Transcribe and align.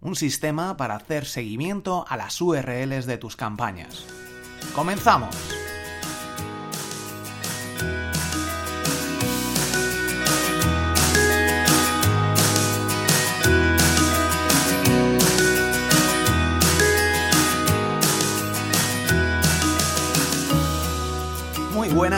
un 0.00 0.16
sistema 0.16 0.76
para 0.76 0.96
hacer 0.96 1.26
seguimiento 1.26 2.04
a 2.08 2.16
las 2.16 2.40
URLs 2.40 3.06
de 3.06 3.18
tus 3.18 3.36
campañas. 3.36 4.04
¡Comenzamos! 4.74 5.34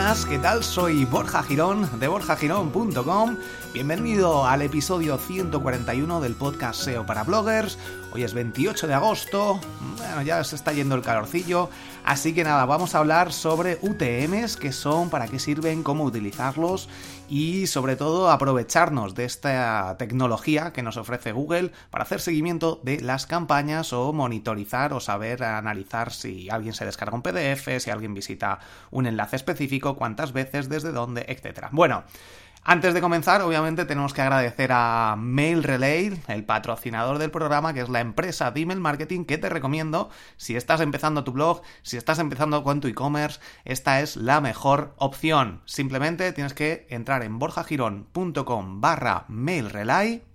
¿Qué 0.09 0.39
tal? 0.39 0.63
Soy 0.63 1.05
Borja 1.05 1.43
Girón 1.43 1.87
de 1.99 2.07
borjagirón.com. 2.07 3.37
Bienvenido 3.73 4.43
al 4.43 4.63
episodio 4.63 5.19
141 5.19 6.19
del 6.19 6.33
podcast 6.33 6.81
SEO 6.81 7.05
para 7.05 7.23
bloggers. 7.23 7.77
Hoy 8.11 8.23
es 8.23 8.33
28 8.33 8.87
de 8.87 8.93
agosto, 8.95 9.59
bueno, 9.99 10.23
ya 10.23 10.43
se 10.43 10.55
está 10.55 10.73
yendo 10.73 10.95
el 10.95 11.03
calorcillo, 11.03 11.69
así 12.03 12.33
que 12.33 12.43
nada, 12.43 12.65
vamos 12.65 12.95
a 12.95 12.97
hablar 12.97 13.31
sobre 13.31 13.77
UTMs, 13.83 14.57
qué 14.57 14.71
son, 14.71 15.11
para 15.11 15.27
qué 15.27 15.37
sirven, 15.37 15.83
cómo 15.83 16.05
utilizarlos 16.05 16.89
y 17.29 17.67
sobre 17.67 17.95
todo 17.95 18.31
aprovecharnos 18.31 19.13
de 19.15 19.25
esta 19.25 19.95
tecnología 19.97 20.73
que 20.73 20.81
nos 20.81 20.97
ofrece 20.97 21.31
Google 21.31 21.71
para 21.91 22.03
hacer 22.03 22.21
seguimiento 22.21 22.79
de 22.83 22.99
las 23.01 23.27
campañas 23.27 23.93
o 23.93 24.11
monitorizar 24.13 24.93
o 24.93 24.99
saber 24.99 25.43
analizar 25.43 26.11
si 26.11 26.49
alguien 26.49 26.73
se 26.73 26.85
descarga 26.85 27.15
un 27.15 27.21
PDF, 27.21 27.79
si 27.79 27.91
alguien 27.91 28.13
visita 28.13 28.59
un 28.91 29.05
enlace 29.05 29.35
específico, 29.35 29.95
cuántas 29.95 30.33
veces, 30.33 30.69
desde 30.69 30.91
dónde, 30.91 31.25
etc. 31.27 31.67
Bueno, 31.71 32.03
antes 32.69 32.93
de 32.93 33.01
comenzar, 33.01 33.41
obviamente 33.41 33.83
tenemos 33.85 34.13
que 34.13 34.21
agradecer 34.21 34.69
a 34.71 35.15
Mail 35.17 35.63
Relay, 35.63 36.21
el 36.27 36.45
patrocinador 36.45 37.17
del 37.17 37.31
programa, 37.31 37.73
que 37.73 37.81
es 37.81 37.89
la 37.89 37.99
empresa 37.99 38.51
de 38.51 38.61
email 38.61 38.79
marketing 38.79 39.25
que 39.25 39.39
te 39.39 39.49
recomiendo 39.49 40.11
si 40.37 40.55
estás 40.55 40.79
empezando 40.79 41.23
tu 41.23 41.31
blog, 41.31 41.63
si 41.81 41.97
estás 41.97 42.19
empezando 42.19 42.63
con 42.63 42.79
tu 42.79 42.87
e-commerce, 42.87 43.39
esta 43.65 44.01
es 44.01 44.17
la 44.17 44.39
mejor 44.39 44.93
opción. 44.97 45.63
Simplemente 45.65 46.31
tienes 46.31 46.53
que 46.53 46.85
entrar 46.91 47.23
en 47.23 47.39
borjagirón.com 47.39 48.81
barra 48.81 49.25
mailrelay 49.29 50.28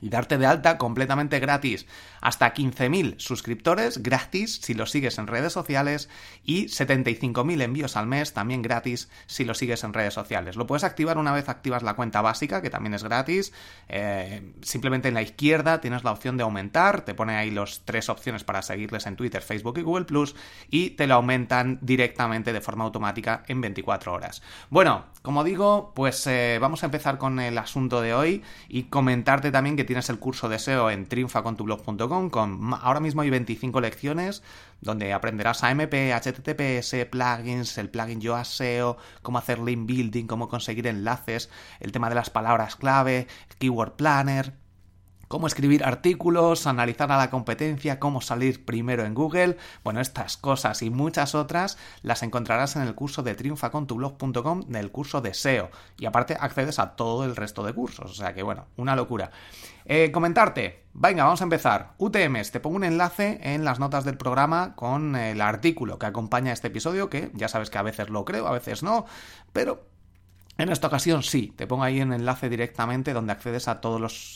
y 0.00 0.08
darte 0.08 0.38
de 0.38 0.46
alta 0.46 0.78
completamente 0.78 1.38
gratis. 1.40 1.86
Hasta 2.20 2.52
15.000 2.52 3.18
suscriptores 3.18 4.02
gratis 4.02 4.60
si 4.62 4.74
lo 4.74 4.86
sigues 4.86 5.18
en 5.18 5.26
redes 5.26 5.52
sociales 5.52 6.08
y 6.44 6.66
75.000 6.66 7.62
envíos 7.62 7.96
al 7.96 8.06
mes 8.06 8.32
también 8.32 8.62
gratis 8.62 9.08
si 9.26 9.44
lo 9.44 9.54
sigues 9.54 9.84
en 9.84 9.92
redes 9.92 10.14
sociales. 10.14 10.56
Lo 10.56 10.66
puedes 10.66 10.84
activar 10.84 11.18
una 11.18 11.32
vez 11.32 11.48
activas 11.48 11.82
la 11.82 11.94
cuenta 11.94 12.20
básica, 12.20 12.62
que 12.62 12.70
también 12.70 12.94
es 12.94 13.04
gratis. 13.04 13.52
Eh, 13.88 14.52
simplemente 14.62 15.08
en 15.08 15.14
la 15.14 15.22
izquierda 15.22 15.80
tienes 15.80 16.04
la 16.04 16.12
opción 16.12 16.36
de 16.36 16.42
aumentar, 16.42 17.02
te 17.02 17.14
pone 17.14 17.36
ahí 17.36 17.50
las 17.50 17.82
tres 17.84 18.08
opciones 18.08 18.44
para 18.44 18.62
seguirles 18.62 19.06
en 19.06 19.16
Twitter, 19.16 19.42
Facebook 19.42 19.78
y 19.78 19.82
Google 19.82 20.04
Plus 20.04 20.34
y 20.70 20.90
te 20.90 21.06
lo 21.06 21.14
aumentan 21.14 21.78
directamente 21.82 22.52
de 22.52 22.60
forma 22.60 22.84
automática 22.84 23.42
en 23.46 23.60
24 23.60 24.12
horas. 24.12 24.42
Bueno, 24.68 25.06
como 25.22 25.44
digo, 25.44 25.92
pues 25.94 26.26
eh, 26.26 26.58
vamos 26.60 26.82
a 26.82 26.86
empezar 26.86 27.18
con 27.18 27.40
el 27.40 27.58
asunto 27.58 28.00
de 28.00 28.14
hoy 28.14 28.42
y 28.68 28.84
comentarte 28.84 29.50
también 29.50 29.76
que 29.76 29.84
tienes 29.90 30.08
el 30.08 30.20
curso 30.20 30.48
de 30.48 30.60
SEO 30.60 30.88
en 30.88 31.06
triunfacontublog.com 31.06 32.30
con 32.30 32.74
ahora 32.80 33.00
mismo 33.00 33.22
hay 33.22 33.30
25 33.30 33.80
lecciones 33.80 34.44
donde 34.80 35.12
aprenderás 35.12 35.64
AMP, 35.64 35.92
HTTPS, 35.92 37.06
plugins, 37.10 37.76
el 37.76 37.90
plugin 37.90 38.20
Yoast 38.20 38.52
SEO, 38.52 38.98
cómo 39.22 39.38
hacer 39.38 39.58
link 39.58 39.88
building, 39.88 40.26
cómo 40.26 40.48
conseguir 40.48 40.86
enlaces, 40.86 41.50
el 41.80 41.90
tema 41.90 42.08
de 42.08 42.14
las 42.14 42.30
palabras 42.30 42.76
clave, 42.76 43.26
keyword 43.58 43.94
planner, 43.94 44.54
cómo 45.30 45.46
escribir 45.46 45.84
artículos, 45.84 46.66
analizar 46.66 47.12
a 47.12 47.16
la 47.16 47.30
competencia, 47.30 48.00
cómo 48.00 48.20
salir 48.20 48.64
primero 48.64 49.04
en 49.04 49.14
Google. 49.14 49.58
Bueno, 49.84 50.00
estas 50.00 50.36
cosas 50.36 50.82
y 50.82 50.90
muchas 50.90 51.36
otras 51.36 51.78
las 52.02 52.24
encontrarás 52.24 52.74
en 52.74 52.82
el 52.82 52.96
curso 52.96 53.22
de 53.22 53.36
triunfacontublog.com 53.36 54.62
del 54.62 54.90
curso 54.90 55.20
de 55.20 55.32
SEO. 55.32 55.70
Y 55.98 56.06
aparte 56.06 56.36
accedes 56.38 56.80
a 56.80 56.96
todo 56.96 57.24
el 57.24 57.36
resto 57.36 57.64
de 57.64 57.72
cursos. 57.72 58.10
O 58.10 58.14
sea 58.14 58.34
que 58.34 58.42
bueno, 58.42 58.66
una 58.76 58.96
locura. 58.96 59.30
Eh, 59.84 60.10
comentarte, 60.10 60.86
venga, 60.94 61.22
vamos 61.22 61.42
a 61.42 61.44
empezar. 61.44 61.92
UTMs, 61.98 62.50
te 62.50 62.58
pongo 62.58 62.74
un 62.74 62.84
enlace 62.84 63.38
en 63.40 63.64
las 63.64 63.78
notas 63.78 64.04
del 64.04 64.16
programa 64.16 64.74
con 64.74 65.14
el 65.14 65.40
artículo 65.42 66.00
que 66.00 66.06
acompaña 66.06 66.52
este 66.52 66.66
episodio, 66.66 67.08
que 67.08 67.30
ya 67.34 67.46
sabes 67.46 67.70
que 67.70 67.78
a 67.78 67.82
veces 67.82 68.10
lo 68.10 68.24
creo, 68.24 68.48
a 68.48 68.52
veces 68.52 68.82
no, 68.82 69.06
pero 69.52 69.89
en 70.62 70.70
esta 70.70 70.88
ocasión 70.88 71.22
sí, 71.22 71.52
te 71.56 71.66
pongo 71.66 71.84
ahí 71.84 72.00
un 72.00 72.12
enlace 72.12 72.48
directamente 72.48 73.12
donde 73.12 73.32
accedes 73.32 73.68
a 73.68 73.80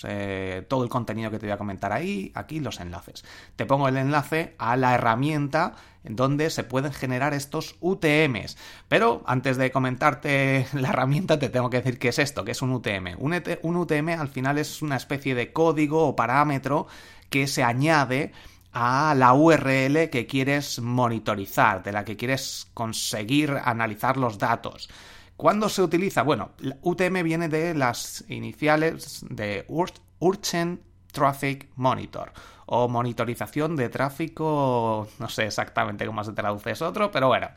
eh, 0.05 0.65
todo 0.69 0.85
el 0.85 0.89
contenido 0.89 1.31
que 1.31 1.39
te 1.39 1.47
voy 1.47 1.53
a 1.53 1.59
comentar 1.59 1.93
ahí, 1.93 2.33
aquí 2.35 2.61
los 2.61 2.81
enlaces. 2.81 3.25
Te 3.57 3.67
pongo 3.67 3.89
el 3.89 3.97
enlace 3.97 4.55
a 4.59 4.77
la 4.77 4.95
herramienta 4.95 5.75
en 6.05 6.17
donde 6.17 6.51
se 6.51 6.65
pueden 6.65 6.93
generar 6.93 7.35
estos 7.35 7.77
UTMs. 7.81 8.57
Pero 8.89 9.23
antes 9.27 9.57
de 9.57 9.71
comentarte 9.71 10.67
la 10.73 10.91
herramienta 10.91 11.39
te 11.39 11.49
tengo 11.49 11.71
que 11.71 11.79
decir 11.79 11.99
qué 11.99 12.09
es 12.09 12.19
esto, 12.19 12.45
qué 12.45 12.53
es 12.53 12.63
un 12.63 12.73
UTM. 12.73 13.17
Un, 13.19 13.43
un 13.63 13.77
UTM 13.77 14.11
al 14.11 14.29
final 14.29 14.59
es 14.59 14.83
una 14.83 14.97
especie 14.97 15.35
de 15.35 15.53
código 15.53 16.07
o 16.07 16.17
parámetro 16.17 16.87
que 17.31 17.47
se 17.47 17.63
añade 17.63 18.33
a 18.73 19.15
la 19.17 19.35
URL 19.35 20.11
que 20.11 20.27
quieres 20.27 20.81
monitorizar, 20.81 21.83
de 21.83 21.93
la 21.93 22.05
que 22.05 22.17
quieres 22.17 22.69
conseguir 22.75 23.57
analizar 23.65 24.17
los 24.17 24.39
datos. 24.39 24.89
¿Cuándo 25.37 25.69
se 25.69 25.83
utiliza? 25.83 26.23
Bueno, 26.23 26.51
UTM 26.83 27.23
viene 27.23 27.49
de 27.49 27.75
las 27.75 28.25
iniciales 28.29 29.25
de 29.29 29.65
Urgent 30.21 30.81
Traffic 31.13 31.69
Monitor 31.77 32.33
o 32.67 32.89
monitorización 32.89 33.77
de 33.77 33.89
tráfico, 33.89 35.09
no 35.19 35.29
sé 35.29 35.47
exactamente 35.47 36.07
cómo 36.07 36.25
se 36.25 36.33
traduce 36.33 36.71
es 36.71 36.83
otro, 36.83 37.11
pero 37.11 37.29
bueno, 37.29 37.49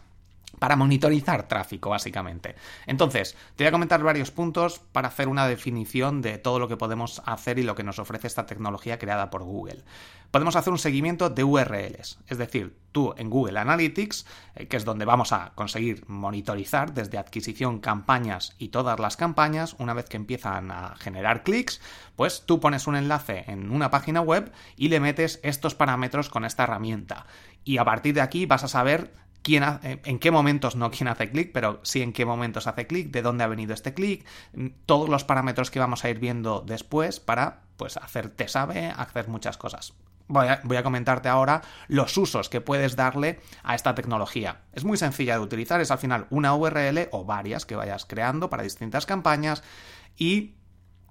para 0.59 0.75
monitorizar 0.75 1.47
tráfico, 1.47 1.89
básicamente. 1.89 2.55
Entonces, 2.85 3.35
te 3.55 3.63
voy 3.63 3.69
a 3.69 3.71
comentar 3.71 4.01
varios 4.01 4.31
puntos 4.31 4.79
para 4.91 5.09
hacer 5.09 5.27
una 5.27 5.47
definición 5.47 6.21
de 6.21 6.37
todo 6.37 6.59
lo 6.59 6.67
que 6.67 6.77
podemos 6.77 7.21
hacer 7.25 7.59
y 7.59 7.63
lo 7.63 7.75
que 7.75 7.83
nos 7.83 7.99
ofrece 7.99 8.27
esta 8.27 8.45
tecnología 8.45 8.97
creada 8.97 9.29
por 9.29 9.43
Google. 9.43 9.83
Podemos 10.31 10.55
hacer 10.55 10.73
un 10.73 10.79
seguimiento 10.79 11.29
de 11.29 11.43
URLs, 11.43 12.19
es 12.27 12.37
decir, 12.37 12.75
tú 12.91 13.13
en 13.17 13.29
Google 13.29 13.59
Analytics, 13.59 14.25
eh, 14.55 14.67
que 14.67 14.75
es 14.75 14.83
donde 14.83 15.05
vamos 15.05 15.31
a 15.31 15.53
conseguir 15.55 16.03
monitorizar 16.07 16.93
desde 16.93 17.17
adquisición, 17.17 17.79
campañas 17.79 18.53
y 18.57 18.69
todas 18.69 18.99
las 18.99 19.15
campañas, 19.15 19.75
una 19.79 19.93
vez 19.93 20.05
que 20.09 20.17
empiezan 20.17 20.71
a 20.71 20.95
generar 20.97 21.43
clics, 21.43 21.79
pues 22.15 22.43
tú 22.45 22.59
pones 22.59 22.87
un 22.87 22.97
enlace 22.97 23.45
en 23.47 23.71
una 23.71 23.89
página 23.89 24.19
web 24.19 24.51
y 24.75 24.89
le 24.89 24.99
metes 24.99 25.39
estos 25.43 25.75
parámetros 25.75 26.29
con 26.29 26.43
esta 26.43 26.63
herramienta. 26.63 27.25
Y 27.63 27.77
a 27.77 27.85
partir 27.85 28.15
de 28.15 28.21
aquí 28.21 28.45
vas 28.45 28.63
a 28.63 28.67
saber 28.67 29.13
eh, 29.55 30.01
en 30.03 30.19
qué 30.19 30.31
momentos 30.31 30.75
no 30.75 30.91
quién 30.91 31.07
hace 31.07 31.29
clic, 31.29 31.51
pero 31.53 31.79
sí 31.83 32.01
en 32.01 32.13
qué 32.13 32.25
momentos 32.25 32.67
hace 32.67 32.87
clic, 32.87 33.11
de 33.11 33.21
dónde 33.21 33.43
ha 33.43 33.47
venido 33.47 33.73
este 33.73 33.93
clic, 33.93 34.25
mm, 34.53 34.67
todos 34.85 35.09
los 35.09 35.23
parámetros 35.23 35.71
que 35.71 35.79
vamos 35.79 36.03
a 36.03 36.09
ir 36.09 36.19
viendo 36.19 36.61
después 36.61 37.19
para 37.19 37.61
pues 37.77 37.97
hacerte 37.97 38.47
sabe, 38.47 38.87
hacer 38.87 39.27
muchas 39.27 39.57
cosas. 39.57 39.93
Voy 40.27 40.47
a, 40.47 40.59
voy 40.63 40.75
a, 40.75 40.83
comentarte 40.83 41.29
ahora 41.29 41.61
los 41.87 42.17
usos 42.17 42.49
que 42.49 42.59
puedes 42.59 42.97
darle 42.97 43.39
a 43.63 43.75
esta 43.75 43.95
tecnología. 43.95 44.61
Es 44.73 44.83
muy 44.83 44.97
sencilla 44.97 45.35
de 45.35 45.43
utilizar, 45.43 45.79
es 45.79 45.91
al 45.91 45.99
final 45.99 46.27
una 46.29 46.53
URL 46.53 47.07
o 47.11 47.23
varias 47.23 47.65
que 47.65 47.77
vayas 47.77 48.05
creando 48.05 48.49
para 48.49 48.63
distintas 48.63 49.05
campañas 49.05 49.63
y 50.17 50.55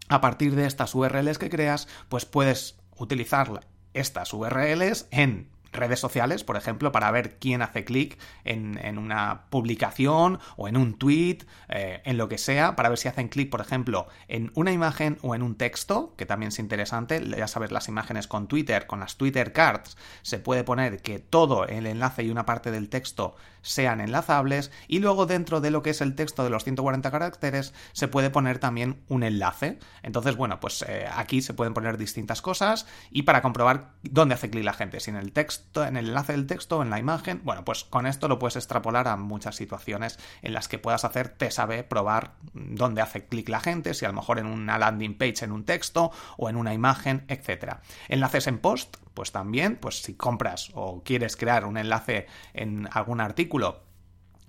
a 0.09 0.21
partir 0.21 0.55
de 0.55 0.67
estas 0.67 0.95
URLs 0.95 1.39
que 1.39 1.49
creas, 1.49 1.89
pues 2.09 2.27
puedes 2.27 2.77
utilizar 2.97 3.67
estas 3.95 4.33
URLs 4.35 5.07
en 5.11 5.49
redes 5.79 6.01
sociales, 6.01 6.45
por 6.45 6.57
ejemplo, 6.57 6.93
para 6.93 7.11
ver 7.11 7.39
quién 7.39 7.63
hace 7.63 7.85
clic 7.85 8.19
en, 8.45 8.99
una 8.99 9.43
publicación 9.51 10.39
o 10.57 10.69
en 10.69 10.77
un 10.77 10.95
tweet, 10.99 11.39
eh, 11.69 12.03
en 12.05 12.17
lo 12.17 12.29
que 12.29 12.39
sea, 12.39 12.77
para 12.77 12.89
ver 12.89 12.99
si 12.99 13.09
hacen 13.09 13.29
clic, 13.29 13.51
por 13.51 13.61
ejemplo, 13.61 14.07
en 14.29 14.51
una 14.55 14.73
imagen 14.73 15.19
o 15.23 15.35
en 15.35 15.43
un 15.43 15.57
texto, 15.57 16.15
que 16.17 16.27
también 16.27 16.49
es 16.49 16.59
interesante. 16.59 17.23
Ya 17.37 17.49
sabes, 17.49 17.71
las 17.71 17.89
imágenes 17.89 18.27
con 18.27 18.49
Twitter, 18.49 18.87
con 18.87 19.01
las 19.01 19.17
Twitter 19.17 19.53
Cards, 19.53 19.97
se 20.23 20.39
puede 20.39 20.65
poner 20.65 21.03
que 21.03 21.19
todo 21.19 21.67
el 21.67 21.87
enlace 21.87 22.23
y 22.23 22.31
una 22.31 22.47
parte 22.47 22.71
del 22.71 22.89
texto 22.89 23.37
sean 23.67 24.01
enlazables 24.01 24.71
y 24.87 25.01
luego 25.01 25.27
dentro 25.27 25.61
de 25.61 25.71
lo 25.71 25.83
que 25.83 25.91
es 25.91 26.01
el 26.01 26.15
texto 26.15 26.45
de 26.45 26.51
los 26.51 26.65
140 26.65 27.11
caracteres 27.11 27.75
se 27.93 28.09
puede 28.09 28.31
poner 28.31 28.59
también 28.59 29.03
un 29.09 29.25
enlace. 29.25 29.79
Entonces, 30.03 30.37
bueno, 30.37 30.61
pues 30.61 30.85
eh, 30.89 31.09
aquí 31.13 31.43
se 31.43 31.55
pueden 31.55 31.75
poner 31.75 31.99
distintas 31.99 32.43
cosas 32.43 32.87
y 33.11 33.23
para 33.23 33.43
comprobar 33.43 33.95
dónde 34.03 34.35
hace 34.35 34.51
clic 34.51 34.65
la 34.65 34.73
gente, 34.73 35.01
si 35.01 35.11
en 35.11 35.17
el 35.17 35.33
texto, 35.33 35.85
en 35.85 35.97
el 35.97 36.07
enlace 36.07 36.33
del 36.33 36.47
texto, 36.47 36.81
en 36.83 36.91
la 36.91 36.99
imagen, 36.99 37.41
bueno, 37.45 37.65
pues 37.65 37.85
con 37.85 38.07
esto 38.07 38.29
lo 38.29 38.39
puedes 38.39 38.57
extrapolar 38.57 39.09
a 39.09 39.17
muchas 39.17 39.57
situaciones 39.57 40.19
en 40.43 40.53
las 40.53 40.69
que 40.69 40.79
puedas 40.79 41.05
hacer 41.05 41.29
test 41.31 41.57
sabe 41.57 41.83
probar 41.85 42.35
dónde 42.53 43.01
hace 43.01 43.27
clic 43.27 43.49
la 43.49 43.61
gente, 43.61 43.95
si 43.95 44.05
a 44.05 44.09
lo 44.09 44.15
mejor 44.15 44.39
en 44.39 44.47
una 44.47 44.79
landing 44.79 45.17
page 45.17 45.43
en 45.45 45.53
un 45.53 45.65
texto 45.65 46.13
o 46.37 46.51
en 46.51 46.57
una 46.57 46.75
imagen, 46.75 47.25
etcétera. 47.29 47.81
Enlaces 48.09 48.47
en 48.47 48.59
post, 48.59 48.99
pues 49.17 49.33
también, 49.33 49.77
pues 49.77 50.03
si 50.03 50.15
compras 50.15 50.71
o 50.75 51.03
quieres 51.03 51.37
crear 51.37 51.65
un 51.65 51.79
enlace 51.79 52.27
en 52.53 52.87
algún 52.93 53.23
artículo 53.23 53.81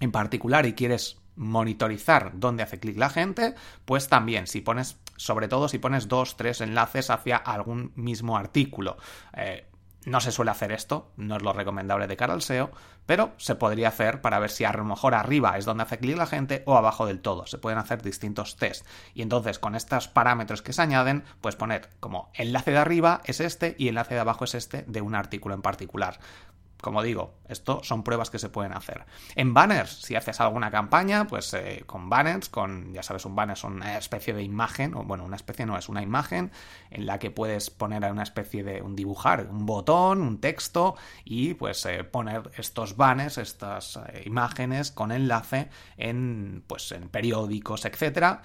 en 0.01 0.11
particular 0.11 0.65
y 0.65 0.73
quieres 0.73 1.17
monitorizar 1.37 2.33
dónde 2.35 2.63
hace 2.63 2.77
clic 2.77 2.97
la 2.97 3.09
gente, 3.09 3.55
pues 3.85 4.09
también 4.09 4.45
si 4.45 4.59
pones, 4.59 4.97
sobre 5.15 5.47
todo 5.47 5.69
si 5.69 5.79
pones 5.79 6.09
dos, 6.09 6.35
tres 6.35 6.59
enlaces 6.59 7.09
hacia 7.09 7.37
algún 7.37 7.93
mismo 7.95 8.35
artículo. 8.37 8.97
Eh, 9.37 9.65
no 10.07 10.21
se 10.21 10.31
suele 10.31 10.51
hacer 10.51 10.71
esto, 10.71 11.11
no 11.17 11.35
es 11.35 11.43
lo 11.43 11.51
recomendable 11.51 12.07
de 12.07 12.15
cara 12.15 12.33
al 12.33 12.41
SEO, 12.41 12.71
pero 13.05 13.33
se 13.35 13.55
podría 13.55 13.89
hacer 13.89 14.21
para 14.21 14.39
ver 14.39 14.49
si 14.49 14.63
a 14.63 14.71
lo 14.71 14.85
mejor 14.85 15.13
arriba 15.13 15.57
es 15.57 15.65
donde 15.65 15.83
hace 15.83 15.99
clic 15.99 16.15
la 16.15 16.25
gente 16.25 16.63
o 16.65 16.77
abajo 16.77 17.05
del 17.05 17.19
todo. 17.19 17.45
Se 17.45 17.57
pueden 17.57 17.77
hacer 17.77 18.01
distintos 18.01 18.55
tests. 18.55 18.85
Y 19.13 19.21
entonces 19.21 19.59
con 19.59 19.75
estos 19.75 20.07
parámetros 20.07 20.61
que 20.61 20.71
se 20.71 20.81
añaden, 20.81 21.25
pues 21.41 21.57
poner 21.57 21.89
como 21.99 22.31
enlace 22.35 22.71
de 22.71 22.77
arriba 22.77 23.21
es 23.25 23.41
este 23.41 23.75
y 23.77 23.89
enlace 23.89 24.13
de 24.13 24.21
abajo 24.21 24.45
es 24.45 24.55
este 24.55 24.85
de 24.87 25.01
un 25.01 25.13
artículo 25.13 25.53
en 25.55 25.61
particular. 25.61 26.19
Como 26.81 27.01
digo, 27.01 27.33
esto 27.47 27.81
son 27.83 28.03
pruebas 28.03 28.29
que 28.29 28.37
se 28.37 28.49
pueden 28.49 28.73
hacer. 28.73 29.05
En 29.35 29.53
banners, 29.53 29.89
si 29.89 30.15
haces 30.15 30.39
alguna 30.39 30.69
campaña, 30.69 31.25
pues 31.25 31.53
eh, 31.53 31.83
con 31.85 32.09
banners, 32.09 32.49
con, 32.49 32.93
ya 32.93 33.01
sabes, 33.01 33.25
un 33.25 33.35
banner 33.35 33.57
es 33.57 33.63
una 33.63 33.97
especie 33.97 34.33
de 34.33 34.43
imagen, 34.43 34.93
o 34.93 35.03
bueno, 35.03 35.25
una 35.25 35.35
especie 35.35 35.65
no, 35.65 35.77
es 35.77 35.89
una 35.89 36.03
imagen 36.03 36.51
en 36.91 37.05
la 37.05 37.17
que 37.17 37.31
puedes 37.31 37.69
poner 37.69 38.03
una 38.11 38.23
especie 38.23 38.63
de, 38.63 38.81
un 38.81 38.95
dibujar, 38.95 39.47
un 39.49 39.65
botón, 39.65 40.21
un 40.21 40.39
texto, 40.39 40.95
y 41.25 41.55
pues 41.55 41.85
eh, 41.85 42.03
poner 42.03 42.51
estos 42.57 42.95
banners, 42.95 43.37
estas 43.39 43.97
eh, 43.97 44.23
imágenes 44.25 44.91
con 44.91 45.11
enlace 45.11 45.69
en, 45.97 46.63
pues, 46.67 46.91
en 46.91 47.09
periódicos, 47.09 47.85
etcétera, 47.85 48.43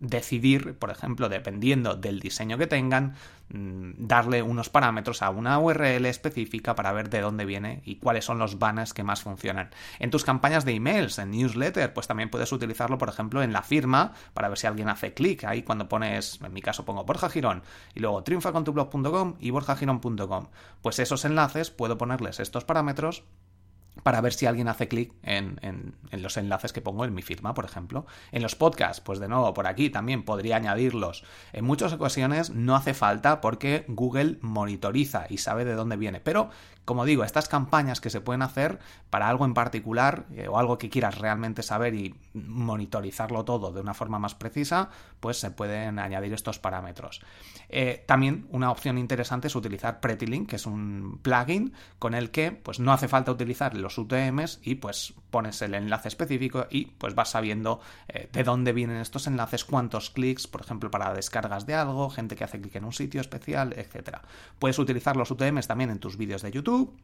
decidir, 0.00 0.78
por 0.78 0.90
ejemplo, 0.90 1.28
dependiendo 1.28 1.96
del 1.96 2.20
diseño 2.20 2.58
que 2.58 2.66
tengan, 2.66 3.14
mm, 3.48 4.06
darle 4.06 4.42
unos 4.42 4.68
parámetros 4.68 5.22
a 5.22 5.30
una 5.30 5.58
URL 5.58 6.06
específica 6.06 6.74
para 6.74 6.92
ver 6.92 7.10
de 7.10 7.20
dónde 7.20 7.44
viene 7.44 7.82
y 7.84 7.96
cuáles 7.96 8.24
son 8.24 8.38
los 8.38 8.58
banners 8.58 8.94
que 8.94 9.02
más 9.02 9.22
funcionan. 9.22 9.70
En 9.98 10.10
tus 10.10 10.24
campañas 10.24 10.64
de 10.64 10.74
emails, 10.74 11.18
en 11.18 11.32
newsletter, 11.32 11.92
pues 11.92 12.06
también 12.06 12.30
puedes 12.30 12.52
utilizarlo, 12.52 12.98
por 12.98 13.08
ejemplo, 13.08 13.42
en 13.42 13.52
la 13.52 13.62
firma 13.62 14.12
para 14.34 14.48
ver 14.48 14.58
si 14.58 14.66
alguien 14.66 14.88
hace 14.88 15.14
clic. 15.14 15.44
Ahí 15.44 15.62
cuando 15.62 15.88
pones, 15.88 16.40
en 16.42 16.52
mi 16.52 16.62
caso 16.62 16.84
pongo 16.84 17.04
Borja 17.04 17.28
Girón 17.28 17.62
y 17.94 18.00
luego 18.00 18.22
triunfacontublog.com 18.22 19.36
y 19.40 19.50
borjagirón.com. 19.50 20.46
Pues 20.82 20.98
esos 20.98 21.24
enlaces 21.24 21.70
puedo 21.70 21.98
ponerles 21.98 22.40
estos 22.40 22.64
parámetros 22.64 23.24
para 24.02 24.20
ver 24.20 24.32
si 24.32 24.46
alguien 24.46 24.68
hace 24.68 24.88
clic 24.88 25.12
en, 25.22 25.58
en, 25.62 26.22
los 26.22 26.36
enlaces 26.36 26.72
que 26.72 26.80
pongo 26.80 27.04
en 27.04 27.14
mi 27.14 27.22
firma, 27.22 27.54
por 27.54 27.64
ejemplo. 27.64 28.06
En 28.32 28.42
los 28.42 28.54
podcasts, 28.54 29.00
pues 29.00 29.18
de 29.18 29.28
nuevo, 29.28 29.52
por 29.54 29.66
aquí 29.66 29.90
también 29.90 30.24
podría 30.24 30.56
añadirlos. 30.56 31.24
En 31.52 31.64
muchas 31.64 31.92
ocasiones 31.92 32.50
no 32.50 32.76
hace 32.76 32.94
falta 32.94 33.40
porque 33.40 33.84
Google 33.88 34.38
monitoriza 34.40 35.26
y 35.28 35.38
sabe 35.38 35.64
de 35.64 35.74
dónde 35.74 35.96
viene. 35.96 36.20
Pero 36.20 36.50
como 36.88 37.04
digo, 37.04 37.22
estas 37.22 37.48
campañas 37.48 38.00
que 38.00 38.08
se 38.08 38.22
pueden 38.22 38.40
hacer 38.40 38.78
para 39.10 39.28
algo 39.28 39.44
en 39.44 39.52
particular 39.52 40.24
eh, 40.34 40.48
o 40.48 40.58
algo 40.58 40.78
que 40.78 40.88
quieras 40.88 41.18
realmente 41.18 41.62
saber 41.62 41.94
y 41.94 42.14
monitorizarlo 42.32 43.44
todo 43.44 43.72
de 43.72 43.82
una 43.82 43.92
forma 43.92 44.18
más 44.18 44.34
precisa, 44.34 44.88
pues 45.20 45.38
se 45.38 45.50
pueden 45.50 45.98
añadir 45.98 46.32
estos 46.32 46.58
parámetros. 46.58 47.20
Eh, 47.68 48.04
también 48.06 48.46
una 48.52 48.70
opción 48.70 48.96
interesante 48.96 49.48
es 49.48 49.54
utilizar 49.54 50.00
PrettyLink, 50.00 50.48
que 50.48 50.56
es 50.56 50.64
un 50.64 51.20
plugin 51.20 51.74
con 51.98 52.14
el 52.14 52.30
que 52.30 52.52
pues 52.52 52.80
no 52.80 52.90
hace 52.90 53.06
falta 53.06 53.32
utilizar 53.32 53.76
los 53.76 53.87
UTMs 53.96 54.60
y 54.62 54.74
pues 54.74 55.14
pones 55.30 55.62
el 55.62 55.74
enlace 55.74 56.08
específico 56.08 56.66
y 56.70 56.86
pues 56.86 57.14
vas 57.14 57.30
sabiendo 57.30 57.80
eh, 58.08 58.28
de 58.32 58.44
dónde 58.44 58.72
vienen 58.72 58.98
estos 58.98 59.26
enlaces, 59.26 59.64
cuántos 59.64 60.10
clics, 60.10 60.46
por 60.46 60.60
ejemplo, 60.60 60.90
para 60.90 61.14
descargas 61.14 61.64
de 61.64 61.74
algo, 61.74 62.10
gente 62.10 62.36
que 62.36 62.44
hace 62.44 62.60
clic 62.60 62.74
en 62.76 62.84
un 62.84 62.92
sitio 62.92 63.20
especial, 63.20 63.72
etcétera. 63.76 64.22
Puedes 64.58 64.78
utilizar 64.78 65.16
los 65.16 65.30
UTMs 65.30 65.66
también 65.66 65.90
en 65.90 66.00
tus 66.00 66.16
vídeos 66.16 66.42
de 66.42 66.50
YouTube 66.50 66.94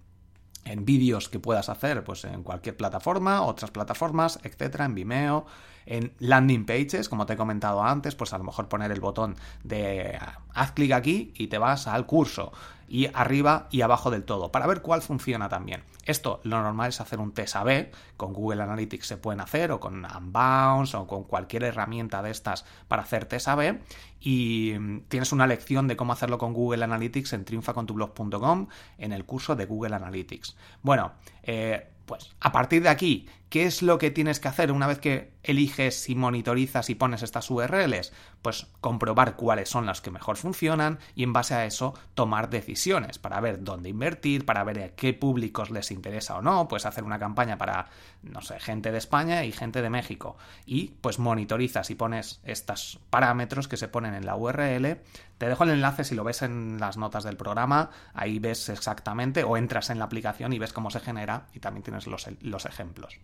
en 0.65 0.85
vídeos 0.85 1.29
que 1.29 1.39
puedas 1.39 1.69
hacer 1.69 2.05
pues 2.05 2.25
en 2.25 2.43
cualquier 2.43 2.77
plataforma, 2.77 3.43
otras 3.43 3.71
plataformas, 3.71 4.39
etcétera, 4.43 4.87
en 4.87 4.95
Vimeo, 4.95 5.47
en 5.87 6.13
landing 6.19 6.67
pages, 6.67 7.09
como 7.09 7.27
te 7.27 7.35
he 7.35 7.37
comentado 7.37 7.83
antes, 7.83 8.15
pues 8.15 8.33
a 8.33 8.39
lo 8.39 8.45
mejor 8.45 8.69
poner 8.69 8.91
el 8.91 9.01
botón 9.01 9.37
de 9.63 10.19
haz 10.55 10.73
clic 10.73 10.93
aquí 10.93 11.33
y 11.37 11.49
te 11.49 11.59
vas 11.59 11.87
al 11.87 12.07
curso 12.07 12.53
y 12.89 13.09
arriba 13.15 13.69
y 13.71 13.81
abajo 13.81 14.11
del 14.11 14.25
todo 14.25 14.53
para 14.53 14.67
ver 14.67 14.83
cuál 14.83 15.03
funciona 15.03 15.49
también. 15.49 15.83
Esto 16.05 16.41
lo 16.45 16.63
normal 16.63 16.91
es 16.91 17.01
hacer 17.01 17.19
un 17.19 17.33
test 17.33 17.57
A-B, 17.57 17.91
con 18.17 18.33
Google 18.33 18.63
Analytics 18.63 19.07
se 19.07 19.17
pueden 19.17 19.41
hacer 19.41 19.73
o 19.73 19.81
con 19.81 20.05
Unbounce 20.05 20.97
o 20.97 21.07
con 21.07 21.25
cualquier 21.25 21.65
herramienta 21.65 22.23
de 22.23 22.31
estas 22.31 22.65
para 22.89 23.03
hacer 23.03 23.25
test 23.25 23.49
A-B 23.49 23.81
y 24.21 24.75
mm, 24.79 25.01
tienes 25.09 25.33
una 25.33 25.47
lección 25.47 25.89
de 25.89 25.97
cómo 25.97 26.13
hacerlo 26.13 26.39
con 26.39 26.53
Google 26.53 26.85
Analytics 26.85 27.33
en 27.33 27.45
triunfacontublog.com 27.45 28.69
en 28.99 29.13
el 29.13 29.25
curso 29.25 29.57
de 29.57 29.67
Google 29.67 29.97
Analytics. 29.97 30.57
Bueno, 30.83 31.13
eh, 31.43 31.91
pues 32.07 32.31
a 32.41 32.53
partir 32.53 32.83
de 32.83 32.91
aquí, 32.91 33.27
¿qué 33.49 33.67
es 33.67 33.83
lo 33.83 33.99
que 33.99 34.11
tienes 34.11 34.41
que 34.41 34.49
hacer 34.49 34.73
una 34.73 34.87
vez 34.87 34.99
que 34.99 35.33
eliges 35.43 36.09
y 36.09 36.15
monitorizas 36.15 36.91
y 36.91 36.95
pones 36.95 37.23
estas 37.23 37.51
URLs? 37.51 38.13
Pues 38.43 38.67
comprobar 38.81 39.37
cuáles 39.37 39.69
son 39.69 39.87
las 39.87 40.01
que 40.01 40.11
mejor 40.11 40.37
funcionan 40.37 40.99
y 41.15 41.23
en 41.23 41.33
base 41.33 41.55
a 41.55 41.65
eso 41.65 41.95
tomar 42.15 42.51
decisiones 42.51 43.19
para 43.19 43.41
ver 43.41 43.63
dónde 43.63 43.91
invertir, 43.91 44.45
para 44.45 44.65
ver 44.65 44.83
a 44.83 44.89
qué 44.91 45.15
públicos 45.15 45.71
les 45.71 45.91
interesa 45.91 46.37
o 46.37 46.43
no, 46.43 46.69
pues 46.69 46.85
hacer 46.87 47.05
una 47.05 47.19
campaña 47.19 47.59
para, 47.59 47.87
no 48.23 48.41
sé, 48.41 48.59
gente 48.59 48.91
de 48.91 48.99
España 48.99 49.45
y 49.45 49.53
gente 49.53 49.83
de 49.83 49.91
México. 49.91 50.37
Y 50.67 50.89
pues 51.01 51.19
monitorizas 51.19 51.91
y 51.91 51.95
pones 51.95 52.41
estos 52.45 52.99
parámetros 53.11 53.69
que 53.69 53.77
se 53.77 53.89
ponen 53.89 54.15
en 54.15 54.27
la 54.27 54.37
URL. 54.37 54.99
Te 55.39 55.49
dejo 55.49 55.65
el 55.65 55.71
enlace 55.71 56.05
si 56.05 56.15
lo 56.15 56.25
ves 56.25 56.43
en 56.43 56.79
las 56.81 56.97
notas 56.97 57.25
del 57.25 57.37
programa, 57.37 57.91
ahí 58.15 58.39
ves 58.39 58.69
exactamente 58.69 59.45
o 59.45 59.57
entras 59.57 59.91
en 59.91 59.99
la 59.99 60.05
aplicación 60.07 60.53
y 60.53 60.59
ves 60.59 60.73
cómo 60.73 60.91
se 60.91 61.01
genera 61.01 61.47
y 61.53 61.61
también 61.61 61.83
tienes 61.83 62.07
los, 62.07 62.29
los 62.41 62.67
ejemplos. 62.67 63.19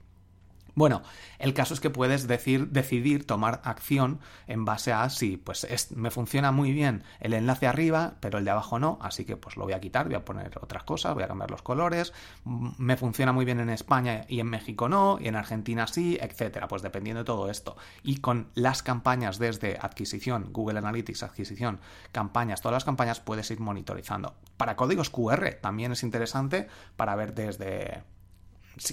Bueno, 0.74 1.02
el 1.38 1.54
caso 1.54 1.74
es 1.74 1.80
que 1.80 1.90
puedes 1.90 2.26
decir, 2.26 2.68
decidir 2.68 3.26
tomar 3.26 3.60
acción 3.64 4.20
en 4.46 4.64
base 4.64 4.92
a 4.92 5.08
si 5.10 5.36
pues 5.36 5.66
me 5.94 6.10
funciona 6.10 6.52
muy 6.52 6.72
bien 6.72 7.04
el 7.20 7.34
enlace 7.34 7.66
arriba, 7.66 8.14
pero 8.20 8.38
el 8.38 8.44
de 8.44 8.50
abajo 8.50 8.78
no, 8.78 8.98
así 9.02 9.24
que 9.24 9.36
pues 9.36 9.56
lo 9.56 9.64
voy 9.64 9.72
a 9.72 9.80
quitar, 9.80 10.06
voy 10.06 10.16
a 10.16 10.24
poner 10.24 10.58
otras 10.60 10.84
cosas, 10.84 11.14
voy 11.14 11.22
a 11.22 11.28
cambiar 11.28 11.50
los 11.50 11.62
colores, 11.62 12.12
me 12.44 12.96
funciona 12.96 13.32
muy 13.32 13.44
bien 13.44 13.60
en 13.60 13.70
España 13.70 14.24
y 14.28 14.40
en 14.40 14.46
México 14.46 14.88
no, 14.88 15.18
y 15.20 15.28
en 15.28 15.36
Argentina 15.36 15.86
sí, 15.86 16.18
etcétera, 16.20 16.68
pues 16.68 16.82
dependiendo 16.82 17.20
de 17.20 17.26
todo 17.26 17.50
esto. 17.50 17.76
Y 18.02 18.18
con 18.18 18.48
las 18.54 18.82
campañas 18.82 19.38
desde 19.38 19.78
adquisición, 19.80 20.52
Google 20.52 20.78
Analytics, 20.78 21.22
adquisición, 21.22 21.80
campañas, 22.12 22.60
todas 22.60 22.74
las 22.74 22.84
campañas 22.84 23.20
puedes 23.20 23.50
ir 23.50 23.60
monitorizando. 23.60 24.34
Para 24.56 24.76
códigos 24.76 25.10
QR 25.10 25.54
también 25.60 25.92
es 25.92 26.02
interesante 26.02 26.68
para 26.96 27.14
ver 27.16 27.34
desde 27.34 28.02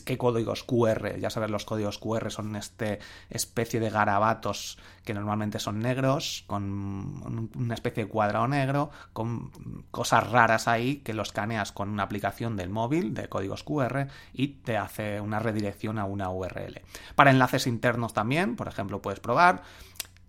qué 0.05 0.17
códigos 0.17 0.63
QR. 0.63 1.17
Ya 1.19 1.29
sabes, 1.29 1.49
los 1.49 1.65
códigos 1.65 1.97
QR 1.97 2.31
son 2.31 2.55
este 2.55 2.99
especie 3.29 3.79
de 3.79 3.89
garabatos 3.89 4.77
que 5.03 5.13
normalmente 5.13 5.59
son 5.59 5.79
negros, 5.79 6.43
con 6.47 7.49
una 7.55 7.73
especie 7.73 8.05
de 8.05 8.09
cuadrado 8.09 8.47
negro, 8.47 8.89
con 9.13 9.51
cosas 9.91 10.29
raras 10.29 10.67
ahí 10.67 10.97
que 10.97 11.13
los 11.13 11.29
escaneas 11.29 11.71
con 11.71 11.89
una 11.89 12.03
aplicación 12.03 12.55
del 12.57 12.69
móvil 12.69 13.13
de 13.13 13.29
códigos 13.29 13.63
QR 13.63 14.07
y 14.33 14.47
te 14.47 14.77
hace 14.77 15.21
una 15.21 15.39
redirección 15.39 15.99
a 15.99 16.05
una 16.05 16.29
URL. 16.29 16.81
Para 17.15 17.31
enlaces 17.31 17.67
internos 17.67 18.13
también, 18.13 18.55
por 18.55 18.67
ejemplo, 18.67 19.01
puedes 19.01 19.19
probar 19.19 19.63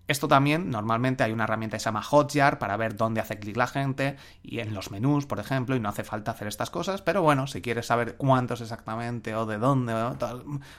esto 0.09 0.27
también, 0.27 0.71
normalmente 0.71 1.23
hay 1.23 1.33
una 1.33 1.45
herramienta 1.45 1.77
que 1.77 1.81
se 1.81 1.85
llama 1.85 2.03
Hotjar 2.03 2.59
para 2.59 2.77
ver 2.77 2.97
dónde 2.97 3.21
hace 3.21 3.39
clic 3.39 3.57
la 3.57 3.67
gente 3.67 4.17
y 4.43 4.59
en 4.59 4.75
los 4.75 4.91
menús, 4.91 5.27
por 5.27 5.39
ejemplo, 5.39 5.77
y 5.77 5.81
no 5.81 5.89
hace 5.89 6.03
falta 6.03 6.33
hacer 6.33 6.49
estas 6.49 6.71
cosas, 6.71 7.03
pero 7.03 7.23
bueno, 7.23 7.47
si 7.47 7.63
quieres 7.63 7.87
saber 7.87 8.17
cuántos 8.17 8.61
exactamente 8.61 9.35
o 9.35 9.47
de 9.47 9.59
dónde, 9.59 9.95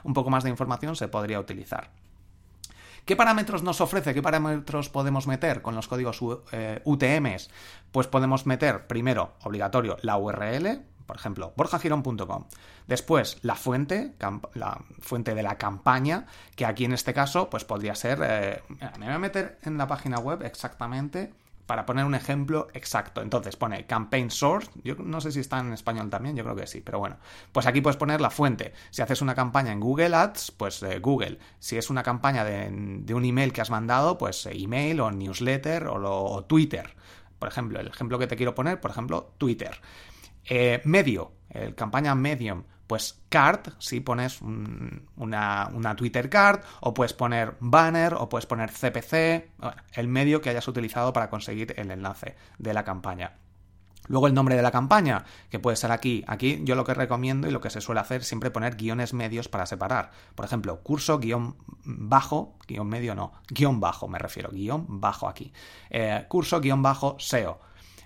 un 0.04 0.14
poco 0.14 0.30
más 0.30 0.44
de 0.44 0.50
información 0.50 0.96
se 0.96 1.08
podría 1.08 1.40
utilizar. 1.40 1.92
¿Qué 3.06 3.16
parámetros 3.16 3.64
nos 3.64 3.82
ofrece? 3.82 4.14
¿Qué 4.14 4.22
parámetros 4.22 4.90
podemos 4.90 5.26
meter 5.26 5.62
con 5.62 5.74
los 5.74 5.88
códigos 5.88 6.22
UTMs? 6.22 7.50
Pues 7.92 8.08
podemos 8.08 8.46
meter 8.46 8.88
primero, 8.88 9.34
obligatorio, 9.44 9.98
la 10.02 10.18
URL, 10.18 10.84
por 11.10 11.16
ejemplo, 11.16 11.54
borjagirón.com. 11.56 12.44
Después, 12.86 13.40
la 13.42 13.56
fuente, 13.56 14.14
la 14.54 14.80
fuente 15.00 15.34
de 15.34 15.42
la 15.42 15.58
campaña, 15.58 16.28
que 16.56 16.68
aquí 16.68 16.86
en 16.86 16.94
este 16.94 17.16
caso, 17.16 17.50
pues 17.50 17.66
podría 17.66 17.96
ser. 17.96 18.20
Eh, 18.22 18.62
me 19.00 19.08
voy 19.08 19.16
a 19.16 19.18
meter 19.18 19.58
en 19.64 19.80
la 19.80 19.88
página 19.88 20.20
web 20.20 20.44
exactamente 20.44 21.34
para 21.66 21.88
poner 21.88 22.06
un 22.06 22.14
ejemplo 22.14 22.68
exacto. 22.76 23.24
Entonces 23.24 23.56
pone 23.56 23.88
campaign 23.88 24.30
source, 24.30 24.70
yo 24.84 24.94
no 25.00 25.20
sé 25.20 25.32
si 25.32 25.40
está 25.40 25.58
en 25.58 25.74
español 25.74 26.12
también, 26.12 26.36
yo 26.36 26.44
creo 26.44 26.56
que 26.56 26.68
sí, 26.68 26.80
pero 26.80 27.00
bueno, 27.00 27.18
pues 27.52 27.66
aquí 27.66 27.82
puedes 27.82 27.98
poner 27.98 28.22
la 28.22 28.30
fuente. 28.30 28.74
Si 28.92 29.02
haces 29.02 29.24
una 29.24 29.34
campaña 29.34 29.72
en 29.72 29.80
Google 29.80 30.16
Ads, 30.16 30.52
pues 30.52 30.84
eh, 30.84 31.00
Google. 31.00 31.40
Si 31.58 31.76
es 31.76 31.90
una 31.90 32.04
campaña 32.04 32.44
de, 32.44 32.68
un 33.16 33.26
email 33.26 33.52
que 33.52 33.62
has 33.62 33.72
mandado, 33.72 34.20
pues 34.20 34.46
eh, 34.46 34.52
email 34.54 35.00
o 35.00 35.10
newsletter 35.10 35.88
o, 35.88 36.26
o 36.26 36.44
Twitter. 36.44 36.94
Por 37.40 37.48
ejemplo, 37.48 37.80
el 37.80 37.88
ejemplo 37.88 38.20
que 38.20 38.28
te 38.28 38.36
quiero 38.36 38.54
poner, 38.54 38.80
por 38.80 38.92
ejemplo, 38.92 39.32
Twitter. 39.40 39.80
Eh, 40.50 40.82
medio, 40.84 41.34
el 41.50 41.76
campaña 41.76 42.16
Medium, 42.16 42.64
pues 42.88 43.22
card, 43.30 43.74
si 43.78 44.00
pones 44.00 44.42
una, 44.42 45.96
Twitter 45.96 46.28
card, 46.28 46.62
o 46.82 46.92
puedes 46.92 47.14
poner 47.14 47.56
banner, 47.60 48.16
o 48.16 48.28
puedes 48.30 48.48
poner 48.48 48.72
CPC, 48.72 49.52
el 49.94 50.08
medio 50.08 50.42
que 50.42 50.50
hayas 50.50 50.68
utilizado 50.68 51.14
para 51.14 51.30
conseguir 51.30 51.76
el 51.78 51.92
enlace 51.92 52.36
de 52.58 52.74
la 52.74 52.84
campaña. 52.84 53.34
Luego 54.08 54.26
el 54.26 54.34
nombre 54.34 54.56
de 54.56 54.64
la 54.64 54.72
campaña, 54.72 55.24
que 55.52 55.60
puede 55.60 55.78
ser 55.78 55.92
aquí. 55.92 56.24
Aquí 56.26 56.62
yo 56.64 56.74
lo 56.74 56.84
que 56.84 56.96
recomiendo 56.96 57.48
y 57.48 57.52
lo 57.52 57.62
que 57.62 57.70
se 57.70 57.80
suele 57.80 58.02
hacer 58.02 58.24
siempre 58.24 58.50
poner 58.50 58.76
guiones 58.76 59.14
medios 59.14 59.48
para 59.48 59.68
separar. 59.68 60.10
Por 60.34 60.46
ejemplo, 60.46 60.82
curso 60.82 61.20
guion 61.20 61.58
bajo, 61.84 62.58
guion 62.68 62.90
medio 62.90 63.14
no, 63.14 63.34
guion 63.50 63.80
bajo 63.80 64.08
me 64.08 64.18
refiero, 64.18 64.50
guion 64.50 65.00
bajo 65.00 65.30
aquí. 65.30 65.54
Eh, 65.92 66.26
curso 66.28 66.60
guion 66.60 66.82
bajo 66.82 67.18
SEO. 67.20 67.60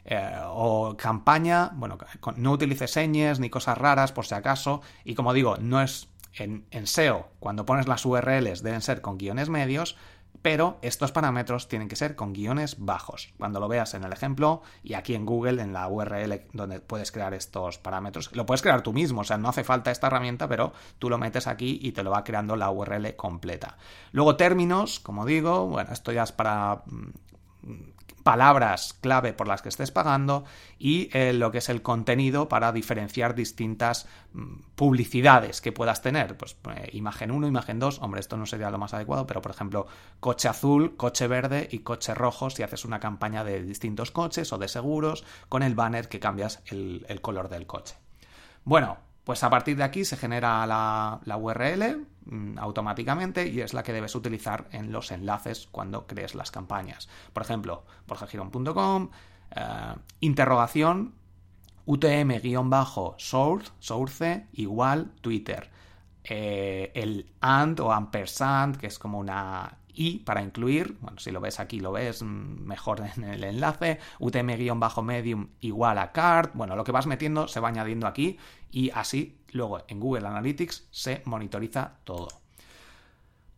Eh, 0.05 0.38
o 0.48 0.98
campaña, 0.98 1.72
bueno, 1.75 1.98
no 2.36 2.51
utilice 2.51 2.88
señas 2.88 3.39
ni 3.39 3.50
cosas 3.50 3.77
raras 3.77 4.12
por 4.12 4.25
si 4.25 4.36
acaso, 4.36 4.81
y 5.05 5.15
como 5.15 5.33
digo, 5.33 5.57
no 5.57 5.81
es 5.81 6.10
en, 6.33 6.88
SEO, 6.88 7.29
cuando 7.39 7.65
pones 7.65 7.88
las 7.88 8.05
URLs 8.05 8.63
deben 8.63 8.81
ser 8.81 9.01
con 9.01 9.17
guiones 9.17 9.50
medios, 9.50 9.95
pero 10.41 10.77
estos 10.81 11.12
parámetros 11.12 11.69
tienen 11.69 11.88
que 11.88 11.95
ser 11.95 12.15
con 12.15 12.33
guiones 12.33 12.77
bajos. 12.79 13.33
Cuando 13.38 13.60
lo 13.60 13.67
veas 13.69 13.93
en 13.93 14.03
el 14.03 14.12
ejemplo 14.12 14.62
y 14.83 14.95
aquí 14.95 15.15
en 15.15 15.25
Google, 15.25 15.62
en 15.62 15.72
la 15.72 15.88
URL 15.88 16.48
donde 16.51 16.79
puedes 16.81 17.12
crear 17.12 17.33
estos 17.33 17.77
parámetros, 17.77 18.36
lo 18.36 18.45
puedes 18.45 18.62
crear 18.62 18.81
tú 18.81 18.91
mismo, 18.91 19.22
o 19.22 19.24
sea, 19.24 19.38
no 19.38 19.48
hace 19.48 19.63
falta 19.63 19.91
esta 19.91 20.07
herramienta, 20.07 20.50
pero 20.50 20.74
tú 21.00 21.10
lo 21.10 21.17
metes 21.17 21.48
aquí 21.48 21.79
y 21.81 21.93
te 21.93 22.03
lo 22.03 22.12
va 22.12 22.24
creando 22.24 22.55
la 22.55 22.72
URL 22.72 23.15
completa. 23.15 23.77
Luego 24.12 24.36
términos, 24.36 25.00
como 25.00 25.25
digo, 25.25 25.67
bueno, 25.67 25.93
esto 25.93 26.12
ya 26.12 26.24
es 26.24 26.31
para 26.31 26.83
mm, 26.88 28.02
palabras 28.24 28.98
clave 29.01 29.34
por 29.34 29.48
las 29.48 29.62
que 29.62 29.70
estés 29.70 29.92
pagando 29.92 30.46
y 30.80 31.10
eh, 31.13 31.34
lo 31.34 31.51
que 31.51 31.60
es 31.60 31.70
el 31.70 31.82
contenido 31.82 32.48
para 32.50 32.72
diferenciar 32.72 33.36
distintas 33.36 34.08
mm, 34.34 34.62
publicidades 34.75 35.62
que 35.62 35.72
puedas 35.72 36.01
tener. 36.01 36.38
Pues 36.38 36.58
eh, 36.75 36.89
imagen 36.94 37.32
1, 37.32 37.48
imagen 37.48 37.80
2, 37.80 38.00
hombre, 38.01 38.22
esto 38.22 38.38
no 38.38 38.46
sería 38.46 38.72
lo 38.72 38.77
más 38.77 38.94
adecuado, 38.94 39.27
pero 39.27 39.42
por 39.42 39.51
ejemplo, 39.51 39.86
coche 40.20 40.48
azul, 40.48 40.96
coche 40.96 41.27
verde 41.27 41.68
y 41.72 41.80
coche 41.80 42.13
rojo 42.13 42.50
si 42.50 42.63
haces 42.63 42.86
una 42.86 43.00
campaña 43.00 43.44
de 43.44 43.62
distintos 43.63 44.12
coches 44.12 44.51
o 44.53 44.58
de 44.58 44.68
seguros 44.68 45.24
con 45.50 45.62
el 45.63 45.75
banner 45.75 46.08
que 46.08 46.20
cambias 46.20 46.62
el, 46.68 47.06
el 47.10 47.22
color 47.22 47.50
del 47.50 47.68
coche. 47.68 47.96
Bueno, 48.63 48.98
pues 49.24 49.44
a 49.44 49.50
partir 49.50 49.77
de 49.77 49.84
aquí 49.84 50.03
se 50.06 50.18
genera 50.18 50.65
la, 50.68 51.38
URL 51.38 51.98
mm, 51.98 52.06
automáticamente 52.58 53.48
y 53.48 53.62
es 53.62 53.74
la 53.74 53.84
que 53.84 53.94
debes 53.94 54.15
utilizar 54.15 54.68
en 54.72 54.92
los 54.92 55.12
enlaces 55.12 55.68
cuando 55.72 56.08
crees 56.08 56.36
las 56.36 56.51
campañas. 56.51 57.10
Por 57.34 57.44
ejemplo, 57.44 57.86
borjagirón.com, 58.08 59.10
eh, 59.56 59.96
interrogación, 60.22 61.13
UTM-source, 61.86 63.72
source, 63.80 64.48
igual 64.53 65.12
Twitter. 65.22 65.70
Eh, 66.24 66.92
el 66.96 67.34
AND 67.42 67.82
o 67.82 67.92
ampersand, 67.92 68.77
que 68.77 68.88
es 68.88 68.98
como 68.98 69.20
una 69.20 69.77
y 69.93 70.19
para 70.19 70.41
incluir, 70.41 70.97
bueno, 71.01 71.19
si 71.19 71.31
lo 71.31 71.39
ves 71.39 71.59
aquí 71.59 71.79
lo 71.79 71.91
ves 71.91 72.23
mejor 72.23 73.03
en 73.15 73.23
el 73.23 73.43
enlace, 73.43 74.00
utm-medium 74.19 75.50
igual 75.62 75.97
a 75.97 76.12
card, 76.12 76.51
bueno, 76.53 76.75
lo 76.75 76.83
que 76.83 76.91
vas 76.91 77.07
metiendo 77.07 77.47
se 77.47 77.59
va 77.59 77.69
añadiendo 77.69 78.07
aquí 78.07 78.38
y 78.71 78.89
así 78.91 79.38
luego 79.51 79.83
en 79.88 80.00
Google 80.00 80.27
Analytics 80.27 80.88
se 80.91 81.21
monitoriza 81.25 82.00
todo. 82.03 82.27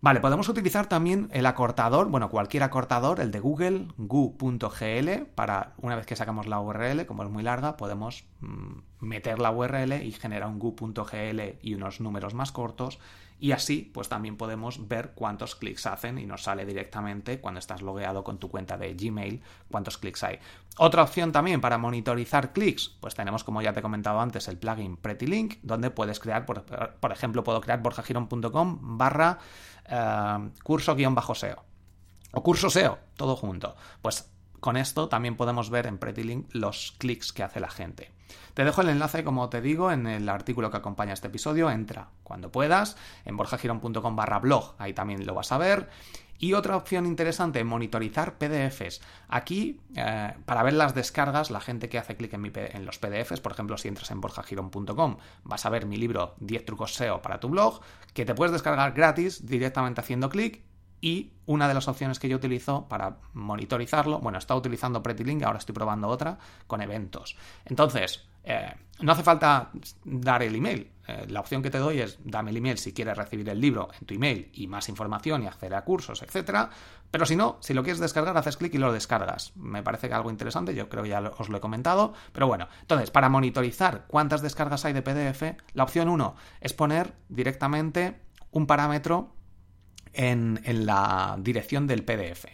Vale, 0.02 0.20
podemos 0.20 0.48
utilizar 0.50 0.88
también 0.88 1.30
el 1.32 1.48
acortador, 1.48 2.10
bueno, 2.10 2.30
cualquier 2.30 2.62
acortador, 2.62 3.20
el 3.20 3.32
de 3.32 3.40
Google, 3.40 3.88
gu.gl, 3.98 5.26
para 5.34 5.74
una 5.78 5.96
vez 5.96 6.06
que 6.06 6.16
sacamos 6.16 6.46
la 6.46 6.60
URL, 6.60 7.08
como 7.08 7.24
es 7.24 7.30
muy 7.32 7.42
larga, 7.42 7.76
podemos 7.76 8.26
mm, 8.42 8.82
meter 9.00 9.40
la 9.40 9.50
URL 9.50 9.94
y 10.04 10.12
generar 10.12 10.48
un 10.48 10.60
gu.gl 10.60 11.58
y 11.60 11.74
unos 11.74 12.02
números 12.02 12.36
más 12.36 12.52
cortos 12.52 13.00
y 13.40 13.52
así 13.52 13.92
pues 13.94 14.10
también 14.10 14.38
podemos 14.38 14.88
ver 14.88 15.12
cuántos 15.14 15.56
clics 15.56 15.86
hacen 15.86 16.18
y 16.18 16.26
nos 16.26 16.44
sale 16.44 16.66
directamente 16.66 17.40
cuando 17.40 17.60
estás 17.60 17.82
logueado 17.82 18.24
con 18.24 18.40
tu 18.40 18.50
cuenta 18.50 18.78
de 18.78 18.94
Gmail 18.94 19.42
cuántos 19.70 19.98
clics 19.98 20.24
hay. 20.24 20.40
Otra 20.78 21.04
opción 21.04 21.32
también 21.32 21.62
para 21.62 21.78
monitorizar 21.78 22.54
clics, 22.54 22.98
pues 23.00 23.16
tenemos 23.16 23.44
como 23.44 23.62
ya 23.62 23.74
te 23.74 23.80
he 23.80 23.84
comentado 23.84 24.20
antes 24.20 24.48
el 24.48 24.58
plugin 24.58 24.98
PrettyLink 24.98 25.60
donde 25.64 25.90
puedes 25.90 26.20
crear, 26.20 26.46
por, 26.46 27.12
ejemplo, 27.12 27.44
puedo 27.44 27.62
crear 27.62 27.82
borjagiron.com 27.82 28.98
barra 28.98 29.40
eh, 29.86 30.50
curso-SEO 30.64 31.66
o 32.32 32.44
curso 32.44 32.70
SEO, 32.70 33.00
todo 33.16 33.36
junto. 33.36 33.76
Pues 34.02 34.30
con 34.60 34.78
esto 34.78 35.08
también 35.08 35.38
podemos 35.38 35.70
ver 35.70 35.88
en 35.88 35.98
PrettyLink 35.98 36.54
los 36.54 36.96
clics 36.98 37.32
que 37.32 37.44
hace 37.44 37.60
la 37.60 37.70
gente. 37.70 38.15
Te 38.54 38.64
dejo 38.64 38.82
el 38.82 38.90
enlace, 38.90 39.24
como 39.24 39.50
te 39.50 39.62
digo, 39.62 39.92
en 39.92 40.08
el 40.08 40.30
artículo 40.30 40.72
que 40.72 40.78
acompaña 40.78 41.14
este 41.14 41.28
episodio. 41.28 41.70
Entra 41.70 42.10
cuando 42.24 42.52
puedas 42.52 42.98
en 43.26 43.38
borjagirón.com 43.38 44.16
barra 44.16 44.40
blog, 44.40 44.76
ahí 44.78 44.94
también 44.94 45.26
lo 45.26 45.34
vas 45.34 45.52
a 45.52 45.58
ver. 45.58 45.90
Y 46.38 46.54
otra 46.54 46.76
opción 46.76 47.06
interesante, 47.06 47.64
monitorizar 47.64 48.38
PDFs. 48.38 49.02
Aquí, 49.30 49.80
eh, 49.96 50.34
para 50.46 50.64
ver 50.64 50.74
las 50.74 50.94
descargas, 50.94 51.50
la 51.50 51.62
gente 51.62 51.88
que 51.88 51.98
hace 51.98 52.18
clic 52.18 52.34
en, 52.34 52.52
en, 52.56 52.86
los 52.86 53.00
PDFs, 53.00 53.40
por 53.40 53.54
ejemplo, 53.54 53.78
si 53.78 53.88
entras 53.88 54.12
en 54.12 54.20
borjagirón.com, 54.20 55.18
vas 55.44 55.66
a 55.66 55.70
ver 55.70 55.86
mi 55.86 55.96
libro 55.98 56.36
10 56.40 56.66
trucos 56.66 56.94
SEO 56.94 57.22
para 57.22 57.40
tu 57.40 57.48
blog, 57.48 57.80
que 58.14 58.26
te 58.26 58.36
puedes 58.36 58.52
descargar 58.52 58.92
gratis 58.92 59.46
directamente 59.46 60.02
haciendo 60.02 60.30
clic 60.30 60.62
y 61.02 61.32
una 61.46 61.68
de 61.68 61.74
las 61.74 61.88
opciones 61.88 62.20
que 62.20 62.30
yo 62.30 62.38
utilizo 62.38 62.88
para 62.88 63.18
monitorizarlo, 63.34 64.20
bueno, 64.20 64.38
estaba 64.38 64.60
utilizando 64.60 65.04
PrettyLink, 65.04 65.44
ahora 65.44 65.60
estoy 65.60 65.76
probando 65.76 66.08
otra 66.08 66.38
con 66.68 66.82
eventos. 66.82 67.36
Entonces, 67.66 68.28
eh, 68.44 68.74
no 69.00 69.12
hace 69.12 69.24
falta 69.24 69.72
dar 70.04 70.44
el 70.44 70.56
email. 70.56 70.92
Eh, 71.08 71.26
la 71.30 71.40
opción 71.40 71.62
que 71.62 71.70
te 71.70 71.78
doy 71.78 72.00
es 72.00 72.18
dame 72.24 72.52
el 72.52 72.58
email 72.58 72.78
si 72.78 72.94
quieres 72.94 73.18
recibir 73.18 73.48
el 73.50 73.60
libro 73.60 73.90
en 74.00 74.08
tu 74.08 74.14
email 74.14 74.50
y 74.54 74.68
más 74.68 74.88
información 74.90 75.44
y 75.44 75.48
acceder 75.48 75.76
a 75.76 75.84
cursos, 75.84 76.22
etcétera. 76.22 76.70
Pero 77.12 77.26
si 77.26 77.36
no, 77.36 77.58
si 77.60 77.74
lo 77.74 77.84
quieres 77.84 78.00
descargar, 78.00 78.38
haces 78.38 78.58
clic 78.58 78.74
y 78.74 78.78
lo 78.78 78.94
descargas. 78.94 79.52
Me 79.56 79.84
parece 79.84 80.08
que 80.08 80.14
algo 80.14 80.30
interesante, 80.30 80.74
yo 80.74 80.90
creo 80.90 81.04
que 81.04 81.10
ya 81.10 81.22
os 81.38 81.50
lo 81.50 81.58
he 81.58 81.62
comentado. 81.62 82.14
Pero 82.32 82.48
bueno, 82.48 82.68
entonces, 82.82 83.12
para 83.12 83.30
monitorizar 83.30 84.06
cuántas 84.08 84.42
descargas 84.42 84.86
hay 84.86 84.94
de 84.94 85.02
PDF, 85.02 85.58
la 85.74 85.84
opción 85.84 86.08
1 86.08 86.36
es 86.62 86.74
poner 86.74 87.14
directamente 87.30 88.22
un 88.52 88.68
parámetro 88.68 89.36
en, 90.16 90.60
la 90.86 91.38
dirección 91.40 91.88
del 91.88 92.04
PDF. 92.04 92.46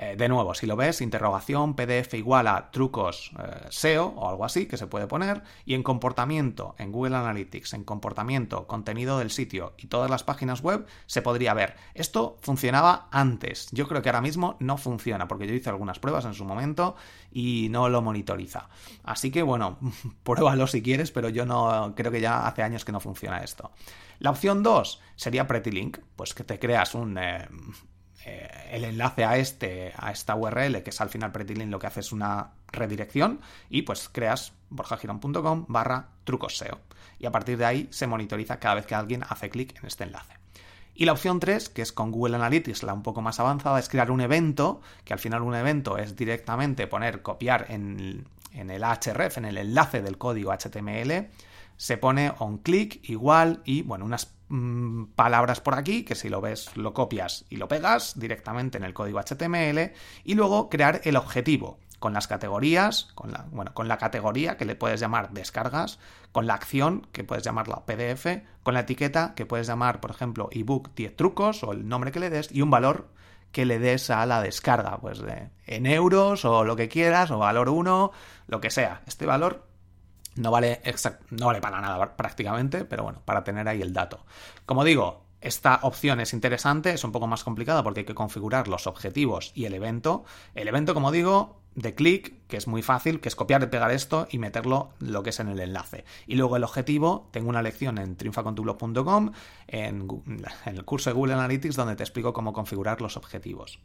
Eh, 0.00 0.14
de 0.16 0.28
nuevo, 0.28 0.54
si 0.54 0.66
lo 0.66 0.76
ves, 0.76 1.00
interrogación, 1.00 1.74
PDF 1.74 2.14
igual 2.14 2.46
a 2.46 2.70
trucos 2.70 3.32
eh, 3.36 3.66
SEO 3.68 4.06
o 4.06 4.28
algo 4.28 4.44
así 4.44 4.66
que 4.66 4.76
se 4.76 4.86
puede 4.86 5.08
poner. 5.08 5.42
Y 5.64 5.74
en 5.74 5.82
comportamiento, 5.82 6.76
en 6.78 6.92
Google 6.92 7.16
Analytics, 7.16 7.74
en 7.74 7.82
comportamiento, 7.82 8.68
contenido 8.68 9.18
del 9.18 9.32
sitio 9.32 9.74
y 9.76 9.88
todas 9.88 10.08
las 10.08 10.22
páginas 10.22 10.62
web, 10.62 10.86
se 11.06 11.20
podría 11.20 11.52
ver. 11.52 11.74
Esto 11.94 12.38
funcionaba 12.42 13.08
antes. 13.10 13.70
Yo 13.72 13.88
creo 13.88 14.00
que 14.00 14.08
ahora 14.08 14.20
mismo 14.20 14.56
no 14.60 14.78
funciona 14.78 15.26
porque 15.26 15.48
yo 15.48 15.54
hice 15.54 15.70
algunas 15.70 15.98
pruebas 15.98 16.24
en 16.26 16.34
su 16.34 16.44
momento 16.44 16.94
y 17.32 17.66
no 17.70 17.88
lo 17.88 18.00
monitoriza. 18.00 18.68
Así 19.02 19.32
que 19.32 19.42
bueno, 19.42 19.78
pruébalo 20.22 20.68
si 20.68 20.80
quieres, 20.80 21.10
pero 21.10 21.28
yo 21.28 21.44
no 21.44 21.94
creo 21.96 22.12
que 22.12 22.20
ya 22.20 22.46
hace 22.46 22.62
años 22.62 22.84
que 22.84 22.92
no 22.92 23.00
funciona 23.00 23.38
esto. 23.38 23.72
La 24.20 24.30
opción 24.30 24.62
2 24.62 25.00
sería 25.16 25.48
PrettyLink, 25.48 25.98
pues 26.14 26.34
que 26.34 26.44
te 26.44 26.60
creas 26.60 26.94
un, 26.94 27.18
eh, 27.18 27.48
eh, 28.24 28.48
el 28.72 28.84
enlace 28.84 29.24
a, 29.24 29.36
este, 29.36 29.92
a 29.96 30.10
esta 30.10 30.34
URL, 30.34 30.82
que 30.82 30.90
es 30.90 31.00
al 31.00 31.08
final 31.08 31.32
PrettyLink 31.32 31.70
lo 31.70 31.78
que 31.78 31.86
hace 31.86 32.00
es 32.00 32.12
una 32.12 32.52
redirección, 32.72 33.40
y 33.70 33.82
pues 33.82 34.08
creas 34.10 34.52
borjagirón.com 34.70 35.66
barra 35.68 36.08
trucos 36.24 36.56
SEO. 36.56 36.80
Y 37.18 37.26
a 37.26 37.32
partir 37.32 37.58
de 37.58 37.64
ahí 37.64 37.88
se 37.90 38.06
monitoriza 38.06 38.58
cada 38.58 38.76
vez 38.76 38.86
que 38.86 38.94
alguien 38.94 39.24
hace 39.28 39.50
clic 39.50 39.76
en 39.78 39.86
este 39.86 40.04
enlace. 40.04 40.34
Y 40.94 41.04
la 41.04 41.12
opción 41.12 41.38
3, 41.38 41.68
que 41.68 41.82
es 41.82 41.92
con 41.92 42.10
Google 42.10 42.36
Analytics, 42.36 42.82
la 42.82 42.92
un 42.92 43.04
poco 43.04 43.22
más 43.22 43.38
avanzada, 43.38 43.78
es 43.78 43.88
crear 43.88 44.10
un 44.10 44.20
evento, 44.20 44.80
que 45.04 45.12
al 45.12 45.20
final 45.20 45.42
un 45.42 45.54
evento 45.54 45.96
es 45.96 46.16
directamente 46.16 46.88
poner, 46.88 47.22
copiar 47.22 47.66
en, 47.68 48.26
en 48.52 48.70
el 48.70 48.82
href, 48.82 49.38
en 49.38 49.44
el 49.44 49.58
enlace 49.58 50.02
del 50.02 50.18
código 50.18 50.52
HTML, 50.52 51.28
se 51.76 51.96
pone 51.96 52.32
on 52.38 52.58
click 52.58 53.08
igual 53.08 53.62
y 53.64 53.82
bueno, 53.82 54.04
unas 54.04 54.37
mm, 54.48 55.04
palabras 55.14 55.60
por 55.60 55.74
aquí, 55.74 56.04
que 56.04 56.14
si 56.14 56.28
lo 56.28 56.40
ves 56.40 56.76
lo 56.76 56.94
copias 56.94 57.44
y 57.48 57.56
lo 57.56 57.68
pegas 57.68 58.18
directamente 58.18 58.78
en 58.78 58.84
el 58.84 58.94
código 58.94 59.20
HTML, 59.20 59.92
y 60.24 60.34
luego 60.34 60.68
crear 60.68 61.00
el 61.04 61.16
objetivo 61.16 61.78
con 61.98 62.12
las 62.12 62.28
categorías, 62.28 63.08
con 63.14 63.32
la, 63.32 63.46
bueno, 63.50 63.74
con 63.74 63.88
la 63.88 63.98
categoría 63.98 64.56
que 64.56 64.64
le 64.64 64.76
puedes 64.76 65.00
llamar 65.00 65.30
descargas, 65.32 65.98
con 66.32 66.46
la 66.46 66.54
acción 66.54 67.06
que 67.12 67.24
puedes 67.24 67.44
llamarla 67.44 67.84
PDF, 67.86 68.42
con 68.62 68.74
la 68.74 68.80
etiqueta 68.80 69.34
que 69.34 69.46
puedes 69.46 69.66
llamar, 69.66 70.00
por 70.00 70.10
ejemplo, 70.10 70.48
ebook 70.52 70.94
10 70.94 71.16
trucos 71.16 71.64
o 71.64 71.72
el 71.72 71.88
nombre 71.88 72.12
que 72.12 72.20
le 72.20 72.30
des 72.30 72.52
y 72.52 72.62
un 72.62 72.70
valor 72.70 73.08
que 73.52 73.64
le 73.64 73.78
des 73.78 74.10
a 74.10 74.26
la 74.26 74.42
descarga, 74.42 74.98
pues 74.98 75.20
de, 75.20 75.50
en 75.66 75.86
euros 75.86 76.44
o 76.44 76.64
lo 76.64 76.76
que 76.76 76.88
quieras, 76.88 77.30
o 77.30 77.38
valor 77.38 77.68
1, 77.68 78.12
lo 78.46 78.60
que 78.60 78.70
sea. 78.70 79.02
Este 79.06 79.26
valor 79.26 79.67
no 80.38 80.52
vale, 80.52 80.80
no 81.30 81.46
vale 81.46 81.60
para 81.60 81.80
nada 81.80 82.16
prácticamente, 82.16 82.84
pero 82.84 83.02
bueno, 83.02 83.22
para 83.24 83.42
tener 83.42 83.68
ahí 83.68 83.82
el 83.82 83.92
dato. 83.92 84.24
Como 84.66 84.84
digo, 84.84 85.24
esta 85.40 85.80
opción 85.82 86.20
es 86.20 86.32
interesante, 86.32 86.92
es 86.92 87.02
un 87.02 87.12
poco 87.12 87.26
más 87.26 87.42
complicada 87.42 87.82
porque 87.82 88.00
hay 88.00 88.06
que 88.06 88.14
configurar 88.14 88.68
los 88.68 88.86
objetivos 88.86 89.50
y 89.54 89.64
el 89.64 89.74
evento. 89.74 90.24
El 90.54 90.68
evento, 90.68 90.94
como 90.94 91.10
digo, 91.10 91.60
de 91.74 91.94
clic, 91.94 92.46
que 92.46 92.56
es 92.56 92.68
muy 92.68 92.82
fácil, 92.82 93.20
que 93.20 93.28
es 93.28 93.34
copiar 93.34 93.64
y 93.64 93.66
pegar 93.66 93.90
esto 93.90 94.28
y 94.30 94.38
meterlo 94.38 94.90
lo 95.00 95.24
que 95.24 95.30
es 95.30 95.40
en 95.40 95.48
el 95.48 95.58
enlace. 95.58 96.04
Y 96.28 96.36
luego 96.36 96.56
el 96.56 96.62
objetivo, 96.62 97.28
tengo 97.32 97.48
una 97.48 97.62
lección 97.62 97.98
en 97.98 98.16
triunfacontublog.com, 98.16 99.32
en, 99.66 100.08
en 100.66 100.76
el 100.76 100.84
curso 100.84 101.10
de 101.10 101.14
Google 101.14 101.34
Analytics, 101.34 101.74
donde 101.74 101.96
te 101.96 102.04
explico 102.04 102.32
cómo 102.32 102.52
configurar 102.52 103.00
los 103.00 103.16
objetivos. 103.16 103.80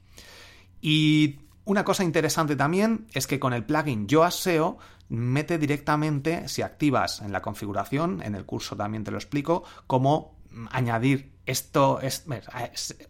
Y 0.81 1.39
una 1.65 1.83
cosa 1.83 2.03
interesante 2.03 2.55
también 2.55 3.07
es 3.13 3.27
que 3.27 3.39
con 3.39 3.53
el 3.53 3.63
plugin 3.63 4.07
Yoast 4.07 4.39
SEO 4.39 4.77
mete 5.09 5.57
directamente, 5.57 6.47
si 6.47 6.61
activas 6.61 7.21
en 7.21 7.31
la 7.31 7.41
configuración, 7.41 8.21
en 8.23 8.35
el 8.35 8.45
curso 8.45 8.75
también 8.75 9.03
te 9.03 9.11
lo 9.11 9.17
explico, 9.17 9.63
cómo 9.87 10.35
añadir 10.71 11.33
esto 11.45 11.99
es, 11.99 12.25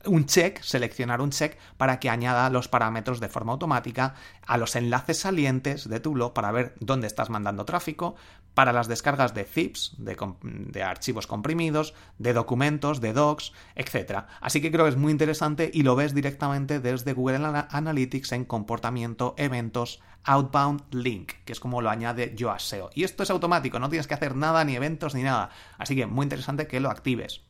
un 0.06 0.26
check, 0.26 0.60
seleccionar 0.62 1.22
un 1.22 1.30
check 1.30 1.58
para 1.78 2.00
que 2.00 2.10
añada 2.10 2.50
los 2.50 2.68
parámetros 2.68 3.20
de 3.20 3.30
forma 3.30 3.54
automática 3.54 4.16
a 4.48 4.58
los 4.58 4.76
enlaces 4.76 5.20
salientes 5.20 5.88
de 5.88 6.00
tu 6.00 6.14
blog 6.14 6.34
para 6.34 6.52
ver 6.52 6.74
dónde 6.80 7.08
estás 7.08 7.30
mandando 7.30 7.66
tráfico, 7.66 8.16
para 8.54 8.74
las 8.74 8.88
descargas 8.88 9.34
de 9.34 9.46
zips, 9.46 9.96
de, 9.98 10.84
archivos 10.84 11.28
comprimidos, 11.28 11.94
de 12.18 12.34
documentos, 12.34 13.02
de 13.02 13.14
docs, 13.14 13.54
etc. 13.76 14.26
Así 14.42 14.62
que 14.62 14.72
creo 14.72 14.86
que 14.86 14.92
es 14.92 14.98
muy 14.98 15.12
interesante 15.12 15.72
y 15.74 15.84
lo 15.84 15.96
ves 15.96 16.14
directamente 16.14 16.80
desde 16.80 17.14
Google 17.14 17.66
Analytics 17.70 18.32
en 18.34 18.46
comportamiento, 18.46 19.34
eventos, 19.38 20.02
outbound 20.24 20.84
link, 20.92 21.34
que 21.46 21.54
es 21.54 21.60
como 21.60 21.82
lo 21.82 21.90
añade 21.90 22.34
Yoast 22.36 22.68
SEO. 22.68 22.90
Y 22.94 23.04
esto 23.04 23.24
es 23.24 23.30
automático, 23.30 23.80
no 23.80 23.90
tienes 23.90 24.08
que 24.08 24.14
hacer 24.14 24.36
nada, 24.36 24.64
ni 24.64 24.76
eventos, 24.76 25.16
ni 25.16 25.24
nada. 25.24 25.50
Así 25.78 25.96
que 25.96 26.06
muy 26.06 26.24
interesante 26.24 26.68
que 26.68 26.80
lo 26.80 26.90
actives. 26.90 27.42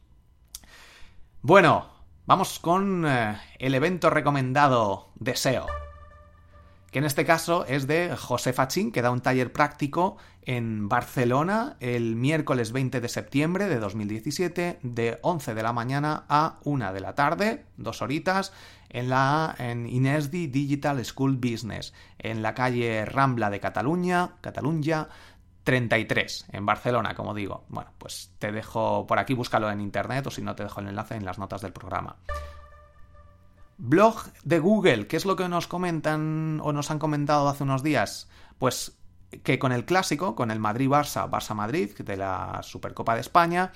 Bueno, 1.41 1.89
vamos 2.25 2.59
con 2.59 3.05
eh, 3.05 3.37
el 3.59 3.75
evento 3.75 4.09
recomendado 4.09 5.11
de 5.15 5.35
SEO, 5.35 5.67
que 6.93 6.99
en 6.99 7.05
este 7.05 7.25
caso 7.25 7.65
es 7.65 7.87
de 7.87 8.15
José 8.15 8.53
Fachín, 8.53 8.91
que 8.91 9.01
da 9.01 9.09
un 9.09 9.19
taller 9.19 9.51
práctico 9.51 10.17
en 10.43 10.87
Barcelona 10.87 11.75
el 11.79 12.15
miércoles 12.15 12.71
20 12.71 13.01
de 13.01 13.09
septiembre 13.09 13.67
de 13.67 13.79
2017, 13.79 14.77
de 14.83 15.17
11 15.23 15.55
de 15.55 15.63
la 15.63 15.73
mañana 15.73 16.25
a 16.29 16.59
1 16.63 16.93
de 16.93 16.99
la 16.99 17.15
tarde, 17.15 17.65
dos 17.77 18.03
horitas, 18.03 18.53
en 18.89 19.09
la 19.09 19.55
en 19.57 19.87
Inesdi 19.87 20.45
Digital 20.45 21.03
School 21.03 21.37
Business, 21.37 21.95
en 22.19 22.43
la 22.43 22.53
calle 22.53 23.05
Rambla 23.05 23.49
de 23.49 23.59
Cataluña, 23.59 24.35
Cataluña, 24.41 25.07
33 25.63 26.45
en 26.51 26.63
Barcelona, 26.63 27.15
como 27.15 27.33
digo. 27.33 27.63
Bueno, 27.69 27.89
pues 27.97 28.31
te 28.37 28.51
dejo 28.51 29.07
por 29.07 29.17
aquí, 29.17 29.33
búscalo 29.33 29.71
en 29.71 29.81
internet 29.81 30.27
o 30.27 30.29
si 30.29 30.43
no 30.43 30.55
te 30.55 30.61
dejo 30.61 30.79
el 30.79 30.89
enlace 30.89 31.15
en 31.15 31.25
las 31.25 31.39
notas 31.39 31.61
del 31.61 31.73
programa. 31.73 32.17
Blog 33.77 34.31
de 34.43 34.59
Google, 34.59 35.07
¿qué 35.07 35.17
es 35.17 35.25
lo 35.25 35.35
que 35.35 35.49
nos 35.49 35.67
comentan 35.67 36.59
o 36.63 36.73
nos 36.73 36.91
han 36.91 36.99
comentado 36.99 37.47
hace 37.49 37.63
unos 37.63 37.83
días? 37.83 38.29
Pues 38.59 38.97
que 39.43 39.57
con 39.59 39.71
el 39.71 39.85
clásico, 39.85 40.35
con 40.35 40.51
el 40.51 40.59
Madrid-Barça, 40.59 41.29
Barça-Madrid, 41.29 41.95
de 41.97 42.17
la 42.17 42.59
Supercopa 42.61 43.15
de 43.15 43.21
España, 43.21 43.71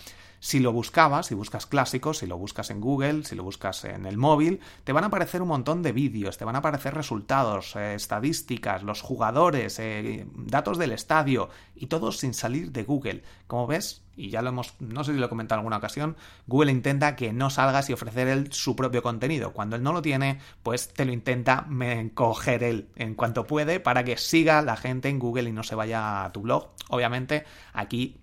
si 0.48 0.62
lo 0.62 0.72
buscabas, 0.72 1.26
si 1.26 1.36
buscas 1.36 1.66
clásicos, 1.66 2.20
si 2.20 2.26
lo 2.26 2.38
buscas 2.38 2.70
en 2.70 2.80
Google, 2.80 3.26
si 3.26 3.36
lo 3.36 3.44
buscas 3.44 3.84
en 3.84 4.06
el 4.06 4.16
móvil, 4.16 4.62
te 4.86 4.94
van 4.94 5.04
a 5.04 5.08
aparecer 5.08 5.42
un 5.42 5.50
montón 5.50 5.84
de 5.84 5.92
vídeos, 5.92 6.38
te 6.38 6.46
van 6.46 6.56
a 6.56 6.60
aparecer 6.60 6.94
resultados, 6.94 7.76
eh, 7.76 7.96
estadísticas, 7.96 8.82
los 8.82 9.02
jugadores, 9.02 9.78
eh, 9.80 10.26
datos 10.38 10.78
del 10.78 10.94
estadio 10.94 11.50
y 11.76 11.88
todo 11.88 12.14
sin 12.14 12.34
salir 12.34 12.72
de 12.72 12.86
Google. 12.86 13.24
Como 13.48 13.68
ves, 13.68 14.04
y 14.16 14.30
ya 14.30 14.42
lo 14.42 14.48
hemos, 14.48 14.76
no 14.80 15.04
sé 15.04 15.12
si 15.12 15.20
lo 15.20 15.26
he 15.26 15.30
comentado 15.30 15.58
en 15.58 15.64
alguna 15.64 15.80
ocasión, 15.80 16.16
Google 16.48 16.72
intenta 16.72 17.18
que 17.18 17.34
no 17.34 17.50
salgas 17.50 17.90
y 17.90 17.94
ofrecer 17.94 18.30
él 18.30 18.48
su 18.54 18.78
propio 18.78 19.04
contenido. 19.04 19.52
Cuando 19.52 19.76
él 19.76 19.84
no 19.84 19.92
lo 19.92 20.02
tiene, 20.02 20.40
pues 20.64 20.94
te 20.94 21.04
lo 21.04 21.12
intenta 21.12 21.68
coger 22.14 22.64
él 22.64 22.88
en 22.96 23.16
cuanto 23.16 23.48
puede 23.48 23.82
para 23.82 24.06
que 24.06 24.16
siga 24.16 24.62
la 24.62 24.78
gente 24.78 25.10
en 25.10 25.20
Google 25.20 25.50
y 25.50 25.52
no 25.52 25.64
se 25.64 25.76
vaya 25.76 26.24
a 26.24 26.32
tu 26.32 26.40
blog. 26.40 26.70
Obviamente, 26.88 27.44
aquí 27.74 28.22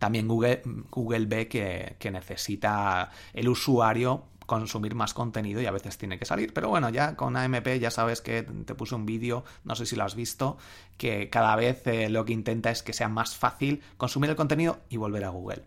también 0.00 0.26
Google, 0.26 0.62
Google 0.90 1.26
ve 1.26 1.46
que, 1.46 2.10
necesita 2.10 3.10
el 3.34 3.48
usuario 3.48 4.24
consumir 4.46 4.96
más 4.96 5.14
contenido 5.14 5.60
y 5.60 5.66
a 5.66 5.70
veces 5.70 5.96
tiene 5.98 6.18
que 6.18 6.24
salir. 6.24 6.52
Pero 6.52 6.70
bueno, 6.70 6.88
ya 6.88 7.14
con 7.14 7.36
AMP 7.36 7.78
ya 7.78 7.92
sabes 7.92 8.20
que 8.20 8.42
te 8.42 8.74
puse 8.74 8.96
un 8.96 9.06
vídeo, 9.06 9.44
no 9.62 9.76
sé 9.76 9.86
si 9.86 9.94
lo 9.94 10.02
has 10.02 10.16
visto, 10.16 10.56
que 10.96 11.30
cada 11.30 11.54
vez 11.54 11.86
eh, 11.86 12.08
lo 12.08 12.24
que 12.24 12.32
intenta 12.32 12.70
es 12.70 12.82
que 12.82 12.92
sea 12.92 13.08
más 13.08 13.36
fácil 13.36 13.82
consumir 13.96 14.30
el 14.30 14.36
contenido 14.36 14.80
y 14.88 14.96
volver 14.96 15.24
a 15.24 15.28
Google. 15.28 15.62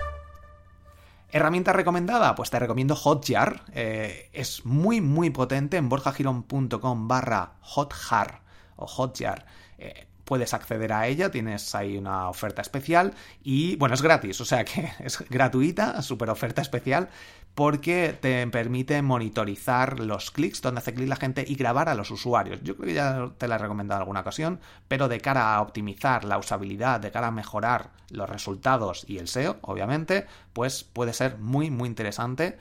¿Herramienta 1.31 1.71
recomendada? 1.71 2.35
Pues 2.35 2.49
te 2.49 2.59
recomiendo 2.59 2.95
Hotjar. 2.95 3.63
Eh, 3.73 4.29
es 4.33 4.65
muy, 4.65 4.99
muy 4.99 5.29
potente 5.29 5.77
en 5.77 5.89
borjagirón.com 5.89 7.07
barra 7.07 7.53
hotjar 7.61 8.41
o 8.75 8.87
Hotjar. 8.87 9.45
Eh, 9.77 10.07
puedes 10.25 10.53
acceder 10.53 10.93
a 10.93 11.07
ella, 11.07 11.31
tienes 11.31 11.75
ahí 11.75 11.97
una 11.97 12.29
oferta 12.29 12.61
especial 12.61 13.13
y 13.43 13.75
bueno, 13.75 13.95
es 13.95 14.01
gratis, 14.01 14.39
o 14.41 14.45
sea 14.45 14.63
que 14.63 14.91
es 14.99 15.19
gratuita, 15.29 16.01
súper 16.01 16.29
oferta 16.29 16.61
especial 16.61 17.09
porque 17.55 18.17
te 18.19 18.47
permite 18.47 19.01
monitorizar 19.01 19.99
los 19.99 20.31
clics, 20.31 20.61
donde 20.61 20.79
hace 20.79 20.93
clic 20.93 21.07
la 21.07 21.17
gente 21.17 21.45
y 21.47 21.55
grabar 21.55 21.87
a 21.87 21.93
los 21.93 22.09
usuarios. 22.09 22.59
Yo 22.63 22.75
creo 22.75 22.87
que 22.87 22.93
ya 22.95 23.29
te 23.37 23.47
la 23.47 23.55
he 23.55 23.59
recomendado 23.59 23.99
en 23.99 24.01
alguna 24.01 24.21
ocasión, 24.21 24.59
pero 24.87 25.07
de 25.07 25.19
cara 25.19 25.53
a 25.53 25.61
optimizar 25.61 26.23
la 26.23 26.39
usabilidad, 26.39 26.99
de 26.99 27.11
cara 27.11 27.27
a 27.27 27.31
mejorar 27.31 27.91
los 28.09 28.29
resultados 28.29 29.05
y 29.07 29.19
el 29.19 29.27
SEO, 29.27 29.57
obviamente, 29.61 30.25
pues 30.53 30.83
puede 30.83 31.13
ser 31.13 31.37
muy, 31.37 31.69
muy 31.69 31.87
interesante 31.87 32.57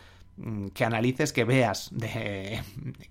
que 0.75 0.85
analices, 0.85 1.33
que 1.33 1.45
veas 1.45 1.89
de, 1.93 2.63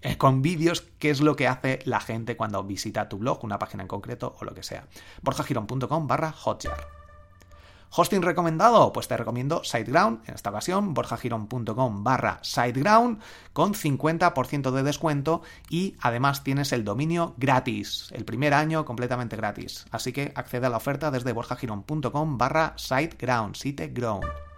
eh, 0.02 0.18
con 0.18 0.42
vídeos 0.42 0.82
qué 1.00 1.10
es 1.10 1.22
lo 1.22 1.36
que 1.36 1.48
hace 1.48 1.80
la 1.86 2.00
gente 2.00 2.36
cuando 2.36 2.64
visita 2.64 3.10
tu 3.10 3.18
blog, 3.18 3.44
una 3.44 3.60
página 3.60 3.84
en 3.84 3.88
concreto 3.88 4.36
o 4.40 4.46
lo 4.46 4.54
que 4.54 4.64
sea. 4.64 4.88
borjagirón.com 5.22 6.08
barra 6.08 6.32
hotjar. 6.32 7.02
Hosting 7.94 8.22
recomendado, 8.22 8.94
pues 8.94 9.10
te 9.10 9.18
recomiendo 9.18 9.66
SiteGround, 9.66 10.22
en 10.30 10.36
esta 10.36 10.50
ocasión 10.50 10.94
borjagirón.com 10.94 12.06
barra 12.06 12.40
SiteGround 12.42 13.20
con 13.52 13.74
50% 13.74 14.72
de 14.72 14.84
descuento 14.84 15.42
y 15.70 15.98
además 16.00 16.42
tienes 16.42 16.72
el 16.72 16.86
dominio 16.86 17.36
gratis, 17.38 18.08
el 18.14 18.24
primer 18.24 18.54
año 18.54 18.86
completamente 18.86 19.36
gratis. 19.36 19.86
Así 19.92 20.14
que 20.14 20.32
accede 20.36 20.68
a 20.68 20.70
la 20.70 20.78
oferta 20.78 21.12
desde 21.12 21.34
borjagirón.com 21.34 22.38
barra 22.38 22.76
SiteGround, 22.78 23.56
SiteGround. 23.56 24.51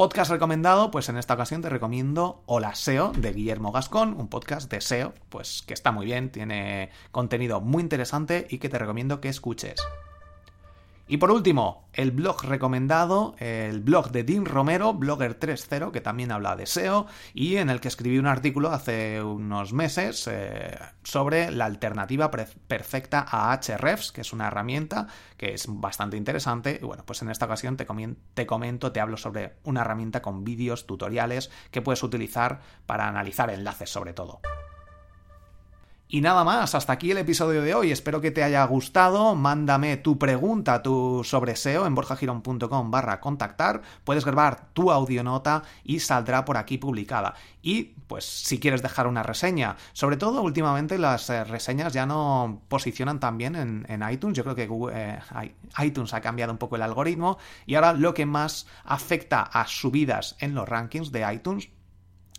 Podcast 0.00 0.30
recomendado, 0.30 0.90
pues 0.90 1.10
en 1.10 1.18
esta 1.18 1.34
ocasión 1.34 1.60
te 1.60 1.68
recomiendo 1.68 2.42
Hola 2.46 2.74
SEO 2.74 3.12
de 3.14 3.34
Guillermo 3.34 3.70
Gascón, 3.70 4.14
un 4.18 4.28
podcast 4.28 4.70
de 4.70 4.80
SEO, 4.80 5.12
pues 5.28 5.62
que 5.66 5.74
está 5.74 5.92
muy 5.92 6.06
bien, 6.06 6.32
tiene 6.32 6.88
contenido 7.10 7.60
muy 7.60 7.82
interesante 7.82 8.46
y 8.48 8.60
que 8.60 8.70
te 8.70 8.78
recomiendo 8.78 9.20
que 9.20 9.28
escuches. 9.28 9.78
Y 11.10 11.16
por 11.16 11.32
último, 11.32 11.88
el 11.92 12.12
blog 12.12 12.44
recomendado, 12.44 13.34
el 13.38 13.80
blog 13.80 14.12
de 14.12 14.22
Dean 14.22 14.44
Romero, 14.44 14.94
Blogger 14.94 15.40
3.0, 15.40 15.90
que 15.90 16.00
también 16.00 16.30
habla 16.30 16.54
de 16.54 16.66
SEO 16.66 17.08
y 17.34 17.56
en 17.56 17.68
el 17.68 17.80
que 17.80 17.88
escribí 17.88 18.16
un 18.16 18.28
artículo 18.28 18.70
hace 18.70 19.20
unos 19.20 19.72
meses 19.72 20.28
eh, 20.30 20.78
sobre 21.02 21.50
la 21.50 21.64
alternativa 21.64 22.30
perfecta 22.30 23.26
a 23.28 23.58
Hrefs, 23.60 24.12
que 24.12 24.20
es 24.20 24.32
una 24.32 24.46
herramienta 24.46 25.08
que 25.36 25.52
es 25.52 25.66
bastante 25.68 26.16
interesante. 26.16 26.78
Y 26.80 26.84
bueno, 26.84 27.02
pues 27.04 27.22
en 27.22 27.30
esta 27.30 27.46
ocasión 27.46 27.76
te, 27.76 27.88
te 28.34 28.46
comento, 28.46 28.92
te 28.92 29.00
hablo 29.00 29.16
sobre 29.16 29.54
una 29.64 29.80
herramienta 29.80 30.22
con 30.22 30.44
vídeos, 30.44 30.86
tutoriales 30.86 31.50
que 31.72 31.82
puedes 31.82 32.04
utilizar 32.04 32.60
para 32.86 33.08
analizar 33.08 33.50
enlaces 33.50 33.90
sobre 33.90 34.12
todo. 34.12 34.40
Y 36.12 36.22
nada 36.22 36.42
más, 36.42 36.74
hasta 36.74 36.92
aquí 36.92 37.12
el 37.12 37.18
episodio 37.18 37.62
de 37.62 37.72
hoy. 37.72 37.92
Espero 37.92 38.20
que 38.20 38.32
te 38.32 38.42
haya 38.42 38.64
gustado. 38.64 39.36
Mándame 39.36 39.96
tu 39.96 40.18
pregunta 40.18 40.82
tu 40.82 41.22
sobre 41.22 41.54
SEO 41.54 41.86
en 41.86 41.94
borjagirón.com 41.94 42.90
barra 42.90 43.20
contactar. 43.20 43.82
Puedes 44.02 44.24
grabar 44.24 44.72
tu 44.72 44.90
audionota 44.90 45.62
y 45.84 46.00
saldrá 46.00 46.44
por 46.44 46.56
aquí 46.56 46.78
publicada. 46.78 47.34
Y 47.62 47.94
pues 48.08 48.24
si 48.24 48.58
quieres 48.58 48.82
dejar 48.82 49.06
una 49.06 49.22
reseña, 49.22 49.76
sobre 49.92 50.16
todo 50.16 50.42
últimamente 50.42 50.98
las 50.98 51.30
eh, 51.30 51.44
reseñas 51.44 51.92
ya 51.92 52.06
no 52.06 52.60
posicionan 52.66 53.20
tan 53.20 53.38
bien 53.38 53.54
en, 53.54 54.10
iTunes. 54.10 54.36
Yo 54.36 54.42
creo 54.42 54.56
que 54.56 54.68
eh, 54.92 55.20
iTunes 55.78 56.12
ha 56.12 56.20
cambiado 56.20 56.50
un 56.50 56.58
poco 56.58 56.74
el 56.74 56.82
algoritmo 56.82 57.38
y 57.66 57.76
ahora 57.76 57.92
lo 57.92 58.14
que 58.14 58.26
más 58.26 58.66
afecta 58.82 59.42
a 59.42 59.64
subidas 59.68 60.34
en 60.40 60.56
los 60.56 60.68
rankings 60.68 61.12
de 61.12 61.32
iTunes 61.32 61.68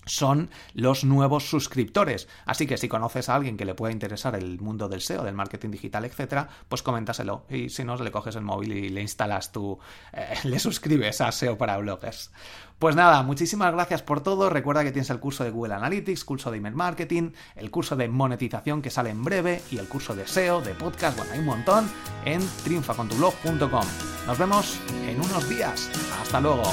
son 0.06 0.50
los 0.74 1.04
nuevos 1.04 1.50
suscriptores. 1.50 2.28
Así 2.46 2.68
que 2.68 2.78
si 2.78 2.88
conoces 2.88 3.30
a 3.30 3.36
alguien 3.36 3.58
que 3.58 3.66
le 3.66 3.76
pueda 3.76 3.94
interesar 3.94 4.36
el 4.36 4.60
mundo 4.60 4.90
del 4.90 5.02
SEO, 5.02 5.24
del 5.24 5.36
marketing 5.36 5.70
digital, 5.70 6.06
etcétera, 6.06 6.50
pues 6.68 6.84
coméntaselo. 6.84 7.46
Y 7.50 7.70
si 7.70 7.84
no, 7.84 7.96
le 7.96 8.12
coges 8.12 8.36
el 8.36 8.44
móvil 8.44 8.74
y 8.74 8.90
le 8.90 9.02
instalas 9.02 9.52
tú, 9.52 9.80
eh, 10.14 10.36
le 10.44 10.60
suscribes 10.60 11.22
a 11.22 11.32
SEO 11.32 11.58
para 11.58 11.78
bloggers. 11.78 12.32
Pues 12.80 12.96
nada, 12.96 13.22
muchísimas 13.22 13.72
gracias 13.74 14.02
por 14.02 14.22
todo. 14.22 14.50
Recuerda 14.50 14.84
que 14.84 14.92
tienes 14.92 15.12
el 15.12 15.20
curso 15.20 15.44
de 15.44 15.52
Google 15.52 15.76
Analytics, 15.76 16.26
curso 16.26 16.50
de 16.50 16.58
email 16.58 16.74
marketing, 16.74 17.32
el 17.56 17.70
curso 17.70 17.96
de 17.96 18.08
monetización 18.08 18.82
que 18.82 18.90
sale 18.90 19.12
en 19.12 19.24
breve 19.24 19.62
y 19.70 19.78
el 19.78 19.88
curso 19.88 20.16
de 20.16 20.26
SEO, 20.26 20.62
de 20.62 20.74
podcast, 20.74 21.16
bueno, 21.16 21.32
hay 21.34 21.40
un 21.40 21.46
montón 21.46 21.92
en 22.26 22.42
triunfacontublog.com. 22.64 23.86
Nos 24.26 24.38
vemos 24.38 24.80
en 25.08 25.22
unos 25.22 25.48
días. 25.48 25.92
Hasta 26.20 26.42
luego. 26.42 26.64